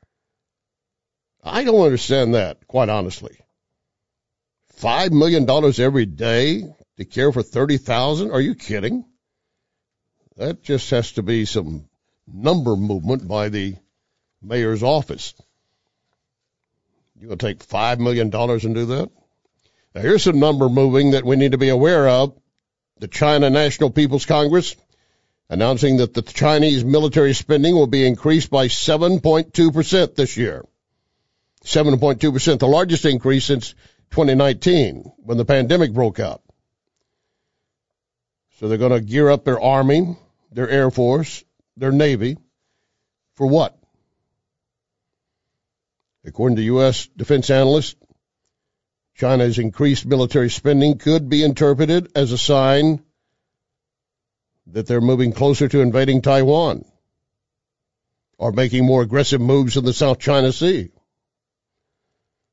I 1.42 1.64
don't 1.64 1.84
understand 1.84 2.34
that, 2.34 2.66
quite 2.66 2.88
honestly. 2.88 3.37
$5 4.80 5.10
million 5.12 5.48
every 5.78 6.06
day 6.06 6.64
to 6.96 7.04
care 7.04 7.33
for 7.33 7.42
30,000? 7.42 8.30
Are 8.30 8.40
you 8.40 8.54
kidding? 8.54 9.04
That 10.37 10.62
just 10.62 10.90
has 10.90 11.12
to 11.12 11.22
be 11.22 11.44
some 11.44 11.88
number 12.26 12.76
movement 12.76 13.26
by 13.26 13.48
the 13.48 13.76
mayor's 14.42 14.83
office. 14.83 15.35
You 17.18 17.28
gonna 17.28 17.37
take 17.37 17.64
$5 17.64 17.98
million 17.98 18.35
and 18.35 18.74
do 18.74 18.87
that? 18.87 19.11
Now 19.94 20.00
here's 20.00 20.24
some 20.24 20.40
number 20.40 20.68
moving 20.68 21.12
that 21.12 21.24
we 21.24 21.37
need 21.37 21.52
to 21.52 21.59
be 21.59 21.68
aware 21.68 22.09
of. 22.09 22.35
The 22.98 23.09
China 23.09 23.50
National 23.50 23.90
People's 23.90 24.26
Congress 24.26 24.76
announcing 25.48 25.98
that 25.98 26.14
the 26.14 26.22
Chinese 26.22 26.85
military 26.85 27.35
spending 27.35 27.74
will 27.74 27.87
be 27.87 28.07
increased 28.07 28.50
by 28.50 28.66
7.2% 28.66 30.14
this 30.14 30.37
year. 30.37 30.64
7.2%, 31.64 32.59
the 32.59 32.66
largest 32.66 33.04
increase 33.04 33.44
since 33.44 33.74
2019 34.11 35.12
when 35.18 35.38
the 35.38 35.44
pandemic 35.44 35.92
broke 35.92 36.20
out. 36.20 36.42
So 38.59 38.69
they're 38.69 38.79
going 38.79 38.93
to 38.93 39.01
gear 39.01 39.31
up 39.31 39.45
their 39.45 39.61
army, 39.61 40.17
their 40.53 40.69
air 40.69 40.90
force, 40.90 41.45
their 41.77 41.93
navy 41.93 42.37
for 43.35 43.47
what? 43.47 43.79
According 46.25 46.57
to 46.57 46.62
U.S. 46.62 47.09
defense 47.17 47.51
analysts, 47.51 47.97
China's 49.17 49.59
increased 49.59 50.07
military 50.07 50.51
spending 50.51 50.99
could 50.99 51.29
be 51.29 51.43
interpreted 51.43 52.11
as 52.14 52.33
a 52.33 52.38
sign 52.38 53.03
that 54.69 54.87
they're 54.87 55.01
moving 55.01 55.33
closer 55.33 55.69
to 55.69 55.81
invading 55.81 56.23
Taiwan 56.23 56.85
or 58.38 58.53
making 58.53 58.87
more 58.87 59.03
aggressive 59.03 59.40
moves 59.40 59.77
in 59.77 59.85
the 59.85 59.93
South 59.93 60.19
China 60.19 60.53
Sea. 60.53 60.90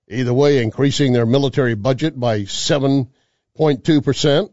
Either 0.07 0.33
way, 0.33 0.61
increasing 0.61 1.13
their 1.13 1.25
military 1.25 1.75
budget 1.75 2.19
by 2.19 2.41
7.2%. 2.41 4.49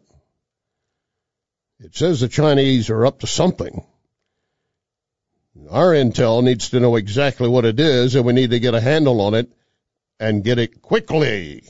It 1.80 1.94
says 1.94 2.18
the 2.18 2.28
Chinese 2.28 2.90
are 2.90 3.06
up 3.06 3.20
to 3.20 3.28
something. 3.28 3.84
Our 5.70 5.92
intel 5.92 6.42
needs 6.42 6.70
to 6.70 6.80
know 6.80 6.96
exactly 6.96 7.48
what 7.48 7.64
it 7.64 7.78
is, 7.78 8.16
and 8.16 8.24
we 8.24 8.32
need 8.32 8.50
to 8.50 8.58
get 8.58 8.74
a 8.74 8.80
handle 8.80 9.20
on 9.20 9.34
it 9.34 9.48
and 10.18 10.42
get 10.42 10.58
it 10.58 10.82
quickly. 10.82 11.62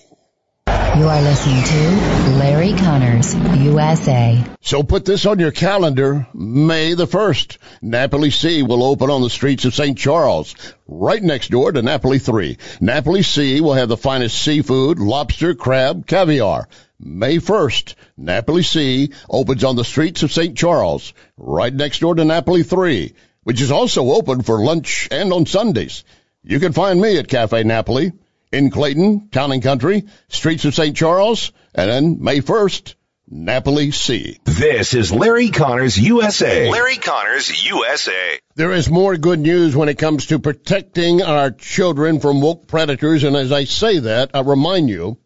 You 0.66 1.09
are 1.09 1.21
listening 1.21 1.62
to 1.62 2.38
Larry 2.38 2.73
Conners, 2.73 3.35
USA. 3.62 4.42
So 4.62 4.83
put 4.83 5.05
this 5.05 5.27
on 5.27 5.40
your 5.40 5.53
calendar. 5.53 6.27
May 6.33 6.94
the 6.94 7.07
1st, 7.07 7.59
Napoli 7.83 8.31
Sea 8.31 8.62
will 8.62 8.85
open 8.85 9.11
on 9.11 9.21
the 9.21 9.29
streets 9.29 9.66
of 9.66 9.75
St. 9.75 9.99
Charles, 9.99 10.55
right 10.87 11.23
next 11.23 11.51
door 11.51 11.71
to 11.71 11.83
Napoli 11.83 12.18
3. 12.18 12.57
Napoli 12.81 13.23
Sea 13.23 13.61
will 13.61 13.75
have 13.75 13.90
the 13.90 13.97
finest 13.99 14.40
seafood, 14.40 14.99
lobster, 14.99 15.55
crab, 15.55 16.07
caviar. 16.07 16.66
May 17.00 17.37
1st, 17.37 17.94
Napoli 18.16 18.64
Sea 18.64 19.12
opens 19.30 19.62
on 19.62 19.76
the 19.76 19.84
streets 19.84 20.24
of 20.24 20.32
St. 20.32 20.58
Charles, 20.58 21.12
right 21.37 21.72
next 21.72 22.00
door 22.00 22.16
to 22.16 22.24
Napoli 22.24 22.64
3, 22.64 23.14
which 23.44 23.61
is 23.61 23.70
also 23.70 24.11
open 24.11 24.42
for 24.42 24.64
lunch 24.64 25.06
and 25.12 25.32
on 25.32 25.46
Sundays. 25.46 26.02
You 26.42 26.58
can 26.58 26.72
find 26.72 27.00
me 27.00 27.16
at 27.16 27.28
Cafe 27.28 27.62
Napoli 27.62 28.11
in 28.50 28.70
Clayton, 28.70 29.28
Town 29.28 29.52
and 29.52 29.62
Country, 29.62 30.06
streets 30.28 30.64
of 30.64 30.74
St. 30.74 30.96
Charles, 30.96 31.52
and 31.72 31.88
then 31.88 32.16
May 32.20 32.40
1st, 32.40 32.96
Napoli 33.30 33.92
Sea. 33.92 34.40
This 34.44 34.92
is 34.92 35.12
Larry 35.12 35.50
Conners 35.50 35.98
USA. 35.98 36.68
Larry 36.68 36.96
Conners 36.96 37.64
USA. 37.64 38.40
There 38.56 38.72
is 38.72 38.90
more 38.90 39.16
good 39.16 39.38
news 39.38 39.76
when 39.76 39.88
it 39.88 39.98
comes 39.98 40.26
to 40.26 40.40
protecting 40.40 41.22
our 41.22 41.52
children 41.52 42.18
from 42.18 42.40
woke 42.40 42.66
predators, 42.66 43.22
and 43.22 43.37
as 43.37 43.52
I 43.52 43.64
say 43.64 44.00
that, 44.00 44.32
I 44.34 44.40
remind 44.40 44.88
you 44.88 45.18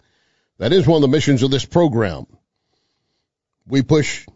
that 0.59 0.73
is 0.73 0.87
one 0.87 0.97
of 0.97 1.03
the 1.03 1.09
missions 1.09 1.43
of 1.43 1.51
this 1.51 1.65
program. 1.65 2.27
We 3.67 3.83
push 3.83 4.27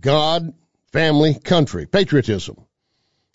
God, 0.00 0.54
family, 0.92 1.34
country, 1.34 1.86
patriotism, 1.86 2.56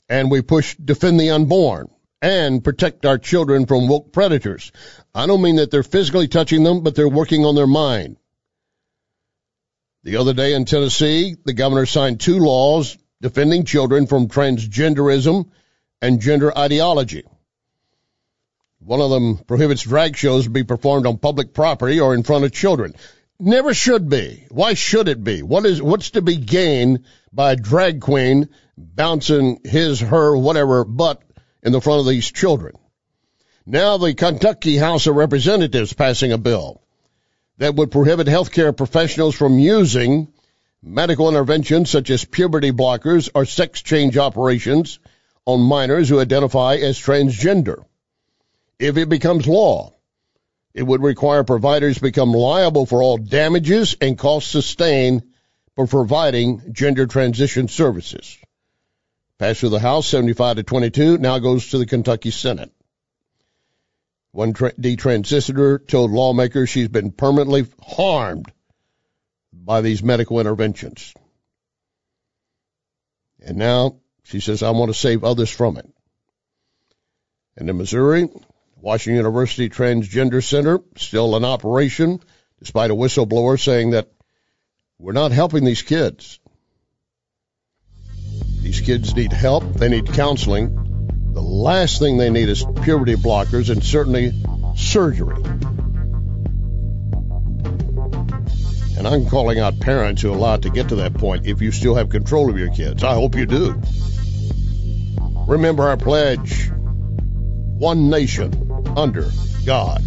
and 0.10 0.30
we 0.30 0.42
push 0.42 0.76
defend 0.76 1.20
the 1.20 1.32
unborn 1.32 1.90
and 2.22 2.64
protect 2.64 3.06
our 3.06 3.18
children 3.18 3.66
from 3.66 3.88
woke 3.88 4.12
predators. 4.12 4.72
I 5.14 5.28
don't 5.28 5.42
mean 5.42 5.58
that 5.58 5.72
they're 5.72 5.84
physically 5.84 6.28
touching 6.28 6.64
them, 6.64 6.82
but 6.82 6.96
they're 6.96 7.08
working 7.08 7.46
on 7.46 7.56
their 7.56 7.68
mind. 7.68 8.18
The 10.04 10.18
other 10.18 10.34
day 10.34 10.54
in 10.54 10.66
Tennessee, 10.66 11.36
the 11.46 11.54
governor 11.54 11.86
signed 11.86 12.20
two 12.20 12.40
laws 12.40 12.98
defending 13.22 13.66
children 13.66 14.08
from 14.08 14.28
transgenderism 14.28 15.50
and 16.02 16.22
gender 16.22 16.56
ideology. 16.58 17.24
One 18.88 19.02
of 19.02 19.12
them 19.12 19.36
prohibits 19.40 19.82
drag 19.82 20.16
shows 20.16 20.46
to 20.46 20.50
be 20.50 20.64
performed 20.64 21.06
on 21.08 21.18
public 21.18 21.54
property 21.54 22.00
or 22.00 22.16
in 22.16 22.24
front 22.24 22.46
of 22.46 22.54
children. 22.54 22.96
Never 23.38 23.74
should 23.74 24.08
be. 24.08 24.46
Why 24.50 24.76
should 24.76 25.10
it 25.10 25.22
be? 25.22 25.44
What 25.44 25.66
is, 25.66 25.82
what's 25.82 26.12
to 26.12 26.22
be 26.22 26.38
gained 26.38 27.04
by 27.34 27.52
a 27.52 27.56
drag 27.58 28.00
queen 28.00 28.48
bouncing 28.78 29.60
his, 29.66 30.00
her, 30.00 30.38
whatever 30.38 30.86
butt 30.86 31.22
in 31.62 31.74
the 31.74 31.82
front 31.82 32.00
of 32.00 32.08
these 32.08 32.32
children. 32.32 32.78
Now 33.66 33.98
the 33.98 34.14
Kentucky 34.14 34.78
House 34.78 35.06
of 35.06 35.18
Representatives 35.18 35.92
passing 35.92 36.32
a 36.32 36.38
bill 36.38 36.82
that 37.58 37.76
would 37.76 37.92
prohibit 37.92 38.28
healthcare 38.28 38.76
professionals 38.76 39.36
from 39.36 39.60
using 39.60 40.30
medical 40.82 41.28
interventions 41.28 41.90
such 41.90 42.10
as 42.10 42.24
puberty 42.24 42.72
blockers 42.72 43.30
or 43.36 43.44
sex 43.44 43.82
change 43.82 44.18
operations 44.18 45.00
on 45.46 45.60
minors 45.60 46.08
who 46.08 46.22
identify 46.22 46.76
as 46.76 46.98
transgender. 46.98 47.84
If 48.80 48.98
it 48.98 49.10
becomes 49.10 49.48
law, 49.48 49.94
it 50.74 50.84
would 50.84 51.02
require 51.02 51.44
providers 51.44 51.98
become 51.98 52.32
liable 52.32 52.86
for 52.86 53.02
all 53.02 53.18
damages 53.18 53.96
and 54.00 54.18
costs 54.18 54.52
sustained 54.52 55.24
for 55.76 55.88
providing 55.88 56.74
gender 56.74 57.08
transition 57.08 57.68
services. 57.68 58.38
Passed 59.40 59.60
through 59.60 59.70
the 59.70 59.80
House 59.80 60.08
75 60.08 60.58
to 60.58 60.64
22, 60.64 61.18
now 61.18 61.40
goes 61.40 61.70
to 61.70 61.78
the 61.78 61.86
Kentucky 61.86 62.32
Senate. 62.32 62.72
One 64.32 64.54
tra- 64.54 64.74
detransitioner 64.74 65.88
told 65.88 66.12
lawmakers 66.12 66.70
she's 66.70 66.90
been 66.90 67.12
permanently 67.12 67.66
harmed 67.82 68.52
by 69.52 69.82
these 69.82 70.04
medical 70.04 70.40
interventions. 70.40 71.14
And 73.44 73.58
now 73.58 74.00
she 74.24 74.40
says, 74.40 74.62
I 74.62 74.72
want 74.72 74.90
to 74.90 74.98
save 74.98 75.24
others 75.24 75.50
from 75.50 75.78
it. 75.78 75.88
And 77.56 77.70
in 77.70 77.78
Missouri, 77.78 78.30
Washington 78.82 79.18
University 79.18 79.70
Transgender 79.70 80.44
Center 80.44 80.80
still 80.96 81.36
in 81.36 81.44
operation, 81.44 82.20
despite 82.60 82.92
a 82.92 82.96
whistleblower 82.96 83.60
saying 83.60 83.92
that 83.92 84.12
we're 85.00 85.14
not 85.14 85.32
helping 85.32 85.64
these 85.64 85.82
kids. 85.82 86.40
These 88.62 88.82
kids 88.82 89.16
need 89.16 89.34
help. 89.34 89.64
They 89.74 89.90
need 89.90 90.14
counseling. 90.14 91.32
The 91.34 91.42
last 91.42 92.00
thing 92.00 92.18
they 92.18 92.30
need 92.30 92.50
is 92.50 92.66
puberty 92.84 93.16
blockers 93.16 93.70
and 93.70 93.84
certainly 93.84 94.34
surgery. 94.76 95.42
And 98.98 99.08
I'm 99.08 99.28
calling 99.28 99.60
out 99.60 99.80
parents 99.80 100.22
who 100.22 100.32
allow 100.32 100.56
it 100.56 100.64
to 100.64 100.70
get 100.70 100.90
to 100.90 100.96
that 100.98 101.14
point 101.14 101.46
if 101.46 101.62
you 101.62 101.72
still 101.72 101.96
have 101.96 102.10
control 102.10 102.50
of 102.50 102.58
your 102.58 102.72
kids. 102.72 103.04
I 103.04 103.14
hope 103.14 103.36
you 103.36 103.46
do. 103.46 103.82
Remember 105.48 105.84
our 105.84 105.98
pledge 105.98 106.70
one 107.78 108.10
nation 108.10 108.67
under 108.98 109.30
God. 109.64 110.02